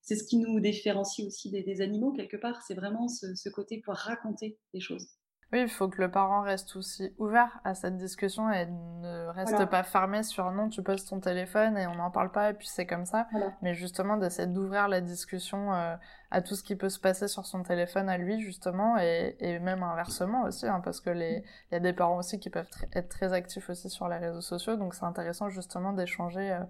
C'est 0.00 0.16
ce 0.16 0.24
qui 0.24 0.38
nous 0.38 0.60
différencie 0.60 1.26
aussi 1.26 1.50
des, 1.50 1.80
animaux 1.82 2.12
quelque 2.12 2.38
part. 2.38 2.62
C'est 2.62 2.74
vraiment 2.74 3.06
ce, 3.08 3.34
ce 3.34 3.50
côté 3.50 3.82
pour 3.84 3.94
raconter 3.94 4.58
des 4.72 4.80
choses. 4.80 5.19
Oui, 5.52 5.62
il 5.62 5.68
faut 5.68 5.88
que 5.88 6.00
le 6.00 6.08
parent 6.08 6.42
reste 6.42 6.76
aussi 6.76 7.12
ouvert 7.18 7.60
à 7.64 7.74
cette 7.74 7.96
discussion 7.96 8.50
et 8.52 8.66
ne 8.66 9.26
reste 9.28 9.64
pas 9.66 9.82
fermé 9.82 10.22
sur 10.22 10.50
non, 10.52 10.68
tu 10.68 10.80
poses 10.82 11.04
ton 11.04 11.18
téléphone 11.18 11.76
et 11.76 11.88
on 11.88 11.96
n'en 11.96 12.10
parle 12.12 12.30
pas 12.30 12.50
et 12.50 12.54
puis 12.54 12.68
c'est 12.68 12.86
comme 12.86 13.04
ça. 13.04 13.26
Mais 13.62 13.74
justement 13.74 14.16
d'essayer 14.16 14.46
d'ouvrir 14.46 14.86
la 14.86 15.00
discussion 15.00 15.74
euh, 15.74 15.96
à 16.30 16.40
tout 16.40 16.54
ce 16.54 16.62
qui 16.62 16.76
peut 16.76 16.88
se 16.88 17.00
passer 17.00 17.26
sur 17.26 17.46
son 17.46 17.64
téléphone 17.64 18.08
à 18.08 18.16
lui 18.16 18.40
justement 18.40 18.96
et, 18.98 19.36
et 19.40 19.58
même 19.58 19.82
inversement 19.82 20.42
aussi 20.44 20.66
hein, 20.68 20.80
parce 20.84 21.00
que 21.00 21.10
les 21.10 21.42
il 21.70 21.74
y 21.74 21.76
a 21.76 21.80
des 21.80 21.92
parents 21.92 22.18
aussi 22.18 22.38
qui 22.38 22.50
peuvent 22.50 22.70
être 22.92 23.08
très 23.08 23.32
actifs 23.32 23.68
aussi 23.70 23.90
sur 23.90 24.08
les 24.08 24.18
réseaux 24.18 24.40
sociaux 24.40 24.76
donc 24.76 24.94
c'est 24.94 25.04
intéressant 25.04 25.48
justement 25.48 25.92
d'échanger 25.92 26.52
euh, 26.52 26.60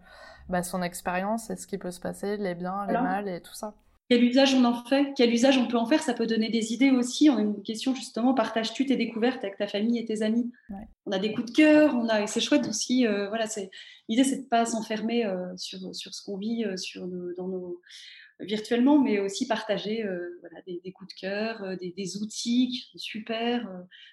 bah, 0.48 0.62
son 0.62 0.82
expérience 0.82 1.50
et 1.50 1.56
ce 1.56 1.66
qui 1.66 1.78
peut 1.78 1.90
se 1.90 2.00
passer, 2.00 2.36
les 2.36 2.54
biens, 2.54 2.86
les 2.86 2.94
mal 2.94 3.28
et 3.28 3.40
tout 3.40 3.54
ça 3.54 3.74
quel 4.10 4.24
usage 4.24 4.54
on 4.54 4.64
en 4.64 4.84
fait, 4.84 5.12
quel 5.16 5.32
usage 5.32 5.56
on 5.56 5.68
peut 5.68 5.76
en 5.76 5.86
faire, 5.86 6.02
ça 6.02 6.14
peut 6.14 6.26
donner 6.26 6.50
des 6.50 6.72
idées 6.72 6.90
aussi. 6.90 7.30
On 7.30 7.36
a 7.36 7.42
une 7.42 7.62
question 7.62 7.94
justement, 7.94 8.34
partages-tu 8.34 8.84
tes 8.84 8.96
découvertes 8.96 9.44
avec 9.44 9.56
ta 9.56 9.68
famille 9.68 10.00
et 10.00 10.04
tes 10.04 10.22
amis? 10.22 10.50
On 11.06 11.12
a 11.12 11.20
des 11.20 11.32
coups 11.32 11.52
de 11.52 11.56
cœur, 11.56 11.94
on 11.94 12.08
a, 12.08 12.22
et 12.22 12.26
c'est 12.26 12.40
chouette 12.40 12.66
aussi. 12.66 13.06
Euh, 13.06 13.28
voilà, 13.28 13.46
c'est 13.46 13.70
l'idée, 14.08 14.24
c'est 14.24 14.38
de 14.38 14.48
pas 14.48 14.66
s'enfermer 14.66 15.24
euh, 15.26 15.56
sur, 15.56 15.78
sur 15.94 16.12
ce 16.12 16.24
qu'on 16.24 16.38
vit 16.38 16.64
euh, 16.64 16.76
sur 16.76 17.06
dans 17.06 17.46
nos 17.46 17.80
virtuellement, 18.40 18.98
mais 18.98 19.20
aussi 19.20 19.46
partager 19.46 20.02
voilà, 20.40 20.62
des, 20.66 20.92
coups 20.92 21.14
de 21.14 21.20
cœur, 21.20 21.76
des, 21.76 22.16
outils 22.16 22.68
qui 22.68 22.78
sont 22.90 22.98
super. 22.98 23.64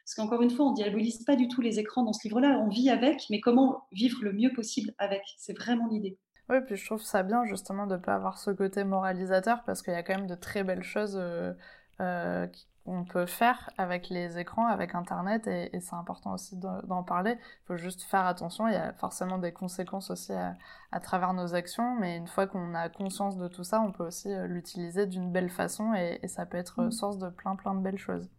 parce 0.04 0.16
qu'encore 0.16 0.42
une 0.42 0.50
fois, 0.50 0.68
on 0.68 0.74
diabolise 0.74 1.24
pas 1.24 1.38
du 1.38 1.48
tout 1.48 1.62
les 1.62 1.80
écrans 1.80 2.04
dans 2.04 2.12
ce 2.12 2.28
livre-là. 2.28 2.60
On 2.60 2.68
vit 2.68 2.90
avec, 2.90 3.24
mais 3.30 3.40
comment 3.40 3.88
vivre 3.94 4.20
le 4.22 4.34
mieux 4.34 4.52
possible 4.52 4.94
avec? 4.98 5.22
C'est 5.38 5.58
vraiment 5.58 5.88
l'idée. 5.88 6.18
Oui, 6.50 6.62
puis 6.66 6.78
je 6.78 6.86
trouve 6.86 7.02
ça 7.02 7.24
bien 7.24 7.44
justement 7.46 7.88
de 7.88 7.96
ne 7.96 8.02
pas 8.02 8.16
avoir 8.16 8.38
ce 8.38 8.52
côté 8.52 8.84
moralisateur 8.84 9.64
parce 9.66 9.82
qu'il 9.82 9.94
y 9.94 9.98
a 9.98 10.04
quand 10.04 10.16
même 10.16 10.28
de 10.28 10.36
très 10.36 10.64
belles 10.64 10.84
choses 10.84 11.18
euh, 11.20 11.54
euh, 12.00 12.48
qu'on 12.86 13.04
peut 13.04 13.26
faire 13.26 13.70
avec 13.78 14.08
les 14.08 14.40
écrans, 14.40 14.66
avec 14.68 14.96
Internet, 14.96 15.46
et, 15.48 15.78
c'est 15.82 15.96
important 15.96 16.34
aussi 16.34 16.58
d'en 16.58 17.04
parler. 17.04 17.34
Il 17.34 17.66
faut 17.66 17.76
juste 17.76 18.04
faire 18.04 18.26
attention, 18.26 18.70
il 18.70 18.76
y 18.76 18.78
a 18.78 18.94
forcément 18.94 19.40
des 19.40 19.52
conséquences 19.52 20.10
aussi 20.10 20.32
à, 20.32 21.00
travers 21.02 21.34
nos 21.34 21.54
actions, 21.54 21.98
mais 22.00 22.16
une 22.16 22.28
fois 22.28 22.48
qu'on 22.48 22.74
a 22.76 22.88
conscience 22.88 23.36
de 23.36 23.50
tout 23.50 23.66
ça, 23.66 23.82
on 23.82 23.92
peut 23.92 24.06
aussi 24.06 24.32
euh, 24.32 24.48
l'utiliser 24.48 25.06
d'une 25.06 25.34
belle 25.34 25.50
façon 25.50 25.94
et, 25.96 26.20
et, 26.24 26.30
ça 26.30 26.46
peut 26.46 26.58
être 26.58 26.82
mmh. 26.82 26.92
source 26.92 27.18
de 27.18 27.30
plein 27.30 27.58
plein 27.58 27.76
de 27.76 27.82
belles 27.82 27.98
choses. 27.98 28.30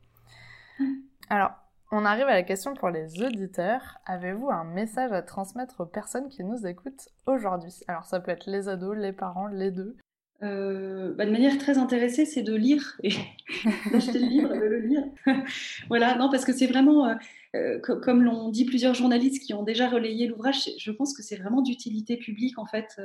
Mmh. 0.78 0.84
Alors, 1.28 1.50
on 1.90 2.05
arrive 2.05 2.27
à 2.27 2.35
la 2.35 2.42
question 2.42 2.74
pour 2.74 2.90
les 2.90 3.22
auditeurs. 3.22 3.98
Avez-vous 4.07 4.51
un 4.51 4.64
message 4.64 5.12
à 5.12 5.22
transmettre 5.22 5.81
aux 5.81 5.87
personnes 5.87 6.29
qui 6.29 6.44
nous 6.44 6.66
écoutent 6.66 7.09
aujourd'hui? 7.27 7.72
Alors 7.88 8.05
ça 8.05 8.20
peut 8.20 8.31
être 8.31 8.51
les 8.51 8.68
ados, 8.68 8.96
les 8.96 9.12
parents, 9.12 9.48
les 9.48 9.70
deux. 9.70 9.96
Euh, 10.42 11.14
bah, 11.14 11.27
de 11.27 11.33
manière 11.33 11.59
très 11.59 11.79
intéressée, 11.79 12.24
c'est 12.24 12.42
de 12.42 12.55
lire 12.55 12.96
et 13.03 13.11
d'acheter 13.92 14.18
le 14.20 14.27
livre 14.27 14.55
de 14.55 14.64
le 14.64 14.79
lire. 14.81 15.05
voilà, 15.88 16.16
non, 16.16 16.31
parce 16.31 16.44
que 16.44 16.53
c'est 16.53 16.66
vraiment, 16.66 17.09
euh, 17.09 17.14
euh, 17.57 17.81
comme 17.81 18.22
l'ont 18.22 18.48
dit 18.51 18.64
plusieurs 18.64 18.94
journalistes 18.94 19.42
qui 19.42 19.53
ont 19.55 19.64
déjà 19.64 19.88
relayé 19.88 20.29
l'ouvrage, 20.29 20.70
je 20.79 20.90
pense 20.92 21.16
que 21.16 21.22
c'est 21.22 21.37
vraiment 21.37 21.62
d'utilité 21.62 22.16
publique 22.16 22.59
en 22.59 22.66
fait. 22.66 23.01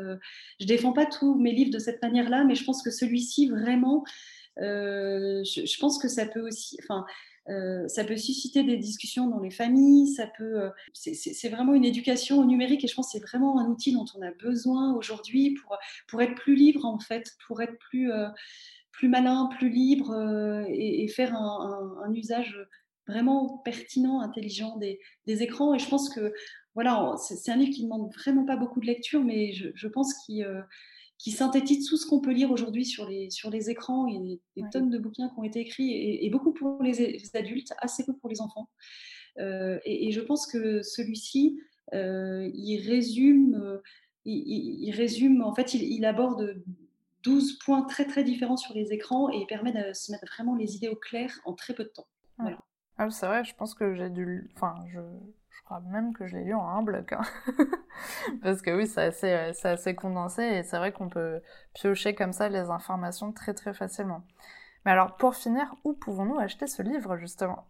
je 0.60 0.66
défends 0.66 0.94
pas 0.94 1.06
tous 1.06 1.36
mes 1.36 1.54
livres 1.54 1.72
de 1.72 1.80
cette 1.80 2.02
manière-là, 2.04 2.44
mais 2.44 2.56
je 2.56 2.66
pense 2.66 2.84
que 2.84 2.92
celui-ci 2.92 3.48
vraiment, 3.50 4.04
je, 4.58 5.42
je, 5.44 5.80
pense 5.80 5.98
que 5.98 6.08
ça 6.08 6.28
peut 6.28 6.46
aussi, 6.46 6.78
enfin 6.84 7.06
euh, 7.50 7.88
ça 7.88 8.06
peut 8.06 8.16
susciter 8.16 8.64
des 8.64 8.78
discussions 8.78 9.28
dans 9.28 9.40
les 9.40 9.52
familles, 9.52 10.08
ça 10.08 10.28
peut, 10.28 10.62
euh, 10.62 10.70
c'est 10.94 11.50
vraiment 11.50 11.74
une 11.74 11.84
éducation 11.84 12.40
au 12.40 12.46
numérique 12.46 12.86
et 12.86 12.88
je 12.88 12.96
pense 12.96 13.08
que 13.08 13.20
c'est 13.20 13.26
vraiment 13.26 13.60
un 13.60 13.68
outil 13.68 13.92
dont 13.92 14.06
on 14.18 14.22
a 14.22 14.32
besoin 14.32 14.96
aujourd'hui 14.96 15.56
pour, 15.56 15.78
pour 16.08 16.22
être 16.22 16.36
plus 16.36 16.56
libre 16.56 16.86
en 16.86 17.00
fait, 17.00 17.32
pour 17.48 17.62
être 17.62 17.78
plus, 17.80 18.12
euh, 18.14 18.30
plus 18.92 19.10
malin, 19.10 19.50
plus 19.58 19.70
libre 19.70 20.16
et, 20.70 21.08
faire 21.10 21.36
un, 21.36 22.14
usage 22.14 22.58
vraiment 23.08 23.58
pertinent, 23.66 24.22
intelligent 24.22 24.78
des, 24.78 25.00
écrans. 25.26 25.74
Et 25.74 25.80
je 25.80 25.90
pense 25.90 26.10
que 26.10 26.34
voilà, 26.76 27.16
c'est 27.18 27.52
un 27.52 27.58
livre 27.58 27.74
qui 27.74 27.84
ne 27.84 27.90
demande 27.90 28.14
vraiment 28.14 28.46
pas 28.46 28.56
beaucoup 28.56 28.80
de 28.80 28.86
lecture, 28.86 29.24
mais 29.24 29.52
je, 29.52 29.70
je 29.76 29.88
pense 29.88 30.14
qu'il 30.26 30.46
qui 31.24 31.32
synthétise 31.32 31.88
tout 31.88 31.96
ce 31.96 32.06
qu'on 32.06 32.20
peut 32.20 32.34
lire 32.34 32.52
aujourd'hui 32.52 32.84
sur 32.84 33.08
les, 33.08 33.30
sur 33.30 33.50
les 33.50 33.70
écrans. 33.70 34.08
Il 34.08 34.16
y 34.16 34.18
a 34.18 34.64
des, 34.64 34.70
tonnes 34.74 34.90
de 34.90 35.00
bouquins 35.00 35.30
qui 35.30 35.40
ont 35.40 35.44
été 35.44 35.62
écrits 35.62 35.90
et, 36.22 36.30
beaucoup 36.30 36.52
pour 36.52 36.84
les, 36.84 37.18
adultes, 37.34 37.72
assez 37.78 38.04
peu 38.06 38.14
pour 38.14 38.30
les 38.30 38.42
enfants. 38.42 38.70
Euh, 39.40 39.80
et, 39.86 40.12
je 40.12 40.20
pense 40.20 40.46
que 40.46 40.82
celui-ci, 40.82 41.58
euh, 41.94 42.52
il 42.54 42.86
résume, 42.86 43.56
euh, 43.56 43.78
il, 44.26 44.92
résume, 44.92 45.42
en 45.44 45.56
fait, 45.56 45.74
il, 45.74 46.04
aborde 46.04 46.62
12 47.24 47.58
points 47.60 47.84
très 47.84 48.04
très 48.04 48.26
différents 48.26 48.58
sur 48.58 48.74
les 48.74 48.92
écrans 48.92 49.32
et 49.32 49.38
il 49.38 49.46
permet 49.46 49.72
de 49.72 49.94
se 49.94 50.12
mettre 50.12 50.26
vraiment 50.28 50.56
les 50.56 50.76
idées 50.76 50.90
au 50.90 50.98
clair 50.98 51.40
en 51.46 51.54
très 51.54 51.74
peu 51.74 51.86
de 51.86 51.90
temps. 51.90 52.08
Voilà. 52.38 52.58
Ah, 52.98 53.10
c'est 53.10 53.26
vrai, 53.26 53.44
je 53.44 53.56
pense 53.56 53.74
que 53.74 53.96
j'ai 53.96 54.10
dû. 54.10 54.50
Enfin, 54.56 54.76
je, 54.88 55.00
je 55.00 55.64
crois 55.64 55.82
même 55.92 56.14
que 56.14 56.28
je 56.28 56.36
l'ai 56.36 56.44
lu 56.44 56.54
en 56.54 56.68
un 56.68 56.84
bloc. 56.84 57.14
Hein. 57.14 57.22
Parce 58.44 58.62
que 58.62 58.76
oui, 58.76 58.88
c'est 58.88 59.02
assez, 59.02 59.32
euh, 59.32 59.52
assez 59.64 59.96
condensé 59.96 60.44
et 60.44 60.64
c'est 60.64 60.78
vrai 60.78 60.92
qu'on 60.92 61.10
peut 61.10 61.42
piocher 61.74 62.16
comme 62.16 62.34
ça 62.34 62.50
les 62.50 62.70
informations 62.70 63.32
très 63.32 63.54
très 63.54 63.74
facilement. 63.74 64.24
Mais 64.86 64.92
alors, 64.92 65.16
pour 65.18 65.36
finir, 65.36 65.74
où 65.84 65.94
pouvons-nous 65.94 66.40
acheter 66.40 66.68
ce 66.68 66.82
livre 66.82 67.18
justement? 67.18 67.66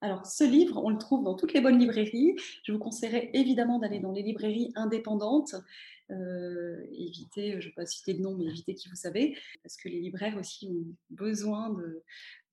Alors, 0.00 0.26
ce 0.26 0.44
livre, 0.44 0.82
on 0.84 0.90
le 0.90 0.98
trouve 0.98 1.24
dans 1.24 1.34
toutes 1.34 1.54
les 1.54 1.60
bonnes 1.60 1.78
librairies. 1.78 2.36
Je 2.62 2.72
vous 2.72 2.78
conseillerais 2.78 3.30
évidemment 3.32 3.78
d'aller 3.78 4.00
dans 4.00 4.12
les 4.12 4.22
librairies 4.22 4.70
indépendantes. 4.74 5.54
Euh, 6.10 6.76
éviter, 6.92 7.52
je 7.52 7.56
ne 7.56 7.62
vais 7.62 7.74
pas 7.74 7.86
citer 7.86 8.12
de 8.12 8.20
nom, 8.20 8.36
mais 8.36 8.44
éviter 8.44 8.74
qui 8.74 8.90
vous 8.90 8.96
savez, 8.96 9.38
parce 9.62 9.76
que 9.76 9.88
les 9.88 10.00
libraires 10.00 10.36
aussi 10.36 10.68
ont 10.68 10.94
besoin 11.08 11.70
de, 11.70 12.02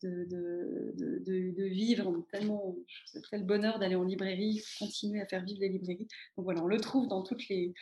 de, 0.03 1.63
vivre 1.65 2.25
tellement, 2.31 2.75
c'est 3.05 3.21
tel 3.29 3.45
bonheur 3.45 3.79
d'aller 3.79 3.95
en 3.95 4.03
librairie, 4.03 4.61
continuer 4.79 5.21
à 5.21 5.25
faire 5.25 5.43
vivre 5.43 5.61
les 5.61 5.69
librairies. 5.69 6.07
Donc 6.37 6.45
voilà, 6.45 6.63
on 6.63 6.67
le 6.67 6.79
trouve 6.79 7.07
dans 7.07 7.23
toutes 7.23 7.47
les, 7.49 7.73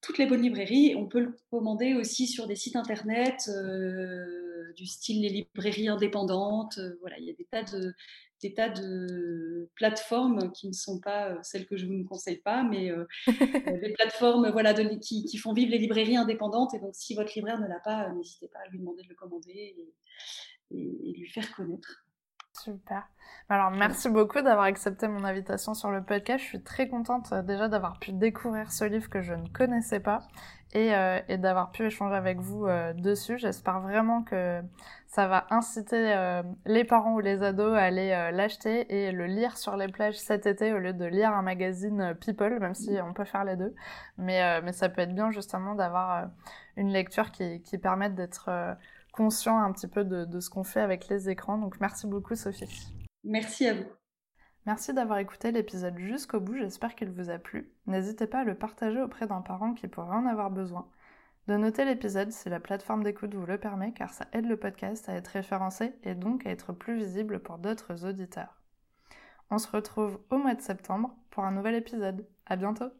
toutes 0.00 0.18
les 0.18 0.26
bonnes 0.26 0.42
librairies. 0.42 0.94
On 0.96 1.06
peut 1.06 1.20
le 1.20 1.36
commander 1.50 1.94
aussi 1.94 2.26
sur 2.26 2.46
des 2.46 2.56
sites 2.56 2.76
internet 2.76 3.48
euh, 3.48 4.72
du 4.76 4.86
style 4.86 5.22
les 5.22 5.28
librairies 5.28 5.88
indépendantes. 5.88 6.78
Euh, 6.78 6.96
voilà, 7.00 7.18
il 7.18 7.26
y 7.26 7.30
a 7.30 7.34
des 7.34 7.46
tas 7.46 7.62
de 7.62 7.94
des 8.42 8.54
tas 8.54 8.70
de 8.70 9.68
plateformes 9.74 10.50
qui 10.52 10.66
ne 10.66 10.72
sont 10.72 10.98
pas 10.98 11.28
euh, 11.28 11.38
celles 11.42 11.66
que 11.66 11.76
je 11.76 11.84
vous 11.84 11.92
ne 11.92 12.04
conseille 12.04 12.38
pas, 12.38 12.62
mais 12.62 12.90
des 13.82 13.92
plateformes 13.92 14.48
voilà, 14.50 14.72
de, 14.72 14.98
qui, 14.98 15.26
qui, 15.26 15.36
font 15.36 15.52
vivre 15.52 15.70
les 15.70 15.76
librairies 15.76 16.16
indépendantes. 16.16 16.72
Et 16.72 16.78
donc, 16.78 16.94
si 16.94 17.14
votre 17.14 17.32
libraire 17.34 17.60
ne 17.60 17.68
l'a 17.68 17.80
pas, 17.80 18.10
n'hésitez 18.14 18.48
pas 18.48 18.60
à 18.60 18.68
lui 18.70 18.78
demander 18.78 19.02
de 19.02 19.10
le 19.10 19.14
commander. 19.14 19.50
Et, 19.52 19.92
et, 20.70 21.14
lui 21.16 21.28
faire 21.28 21.50
connaître. 21.54 22.04
Super. 22.52 23.08
Alors, 23.48 23.70
merci 23.70 24.08
beaucoup 24.08 24.42
d'avoir 24.42 24.62
accepté 24.62 25.08
mon 25.08 25.24
invitation 25.24 25.72
sur 25.74 25.90
le 25.90 26.02
podcast. 26.02 26.42
Je 26.42 26.48
suis 26.48 26.62
très 26.62 26.88
contente 26.88 27.32
euh, 27.32 27.42
déjà 27.42 27.68
d'avoir 27.68 27.98
pu 27.98 28.12
découvrir 28.12 28.70
ce 28.72 28.84
livre 28.84 29.08
que 29.08 29.22
je 29.22 29.32
ne 29.32 29.46
connaissais 29.48 30.00
pas 30.00 30.22
et, 30.72 30.94
euh, 30.94 31.20
d'avoir 31.36 31.70
pu 31.70 31.84
échanger 31.84 32.14
avec 32.14 32.38
vous 32.38 32.66
euh, 32.66 32.92
dessus. 32.92 33.38
J'espère 33.38 33.80
vraiment 33.80 34.22
que 34.22 34.60
ça 35.06 35.26
va 35.26 35.46
inciter 35.50 36.40
les 36.66 36.84
parents 36.84 37.14
ou 37.14 37.20
les 37.20 37.42
ados 37.42 37.76
à 37.76 37.82
aller 37.82 38.10
l'acheter 38.32 38.86
et 38.94 39.10
le 39.10 39.26
lire 39.26 39.58
sur 39.58 39.76
les 39.76 39.88
plages 39.88 40.16
cet 40.16 40.46
été 40.46 40.72
au 40.72 40.78
lieu 40.78 40.92
de 40.92 41.04
lire 41.04 41.32
un 41.32 41.42
magazine 41.42 42.14
People, 42.20 42.60
même 42.60 42.76
si 42.76 42.96
on 43.02 43.12
peut 43.12 43.24
faire 43.24 43.44
les 43.44 43.56
deux. 43.56 43.74
Mais, 44.18 44.62
mais 44.62 44.72
ça 44.72 44.88
peut 44.88 45.00
être 45.00 45.12
bien 45.12 45.32
justement 45.32 45.74
d'avoir 45.74 46.28
une 46.76 46.92
lecture 46.92 47.32
qui, 47.32 47.60
qui 47.62 47.76
permette 47.76 48.14
d'être 48.14 48.48
conscient 49.20 49.60
un 49.60 49.70
petit 49.70 49.86
peu 49.86 50.02
de, 50.02 50.40
ce 50.40 50.48
qu'on 50.48 50.64
fait 50.64 50.80
avec 50.80 51.08
les 51.08 51.28
écrans. 51.28 51.58
Donc 51.58 51.78
merci 51.78 52.06
beaucoup 52.06 52.34
Sophie. 52.36 52.90
Merci 53.22 53.68
à 53.68 53.74
vous. 53.74 53.84
Merci 54.64 54.94
d'avoir 54.94 55.18
écouté 55.18 55.52
l'épisode 55.52 55.98
jusqu'au 55.98 56.40
bout, 56.40 56.54
j'espère 56.54 56.94
qu'il 56.94 57.10
vous 57.10 57.28
a 57.28 57.36
plu. 57.36 57.70
N'hésitez 57.86 58.26
pas 58.26 58.40
à 58.40 58.44
le 58.44 58.54
partager 58.54 58.98
auprès 58.98 59.26
d'un 59.26 59.42
parent 59.42 59.74
qui 59.74 59.88
pourrait 59.88 60.16
en 60.16 60.24
avoir 60.24 60.50
besoin. 60.50 60.88
De 61.48 61.56
noter 61.58 61.84
l'épisode 61.84 62.32
si 62.32 62.48
la 62.48 62.60
plateforme 62.60 63.04
d'écoute 63.04 63.34
vous 63.34 63.44
le 63.44 63.58
permet 63.58 63.92
car 63.92 64.14
ça 64.14 64.26
aide 64.32 64.46
le 64.46 64.56
podcast 64.56 65.06
à 65.10 65.14
être 65.16 65.28
référencé 65.28 65.92
et 66.02 66.14
donc 66.14 66.46
à 66.46 66.50
être 66.50 66.72
plus 66.72 66.96
visible 66.96 67.40
pour 67.40 67.58
d'autres 67.58 68.06
auditeurs. 68.06 68.62
On 69.50 69.58
se 69.58 69.68
retrouve 69.68 70.18
au 70.30 70.38
mois 70.38 70.54
de 70.54 70.62
septembre 70.62 71.14
pour 71.28 71.44
un 71.44 71.52
nouvel 71.52 71.74
épisode. 71.74 72.26
À 72.46 72.56
bientôt! 72.56 72.90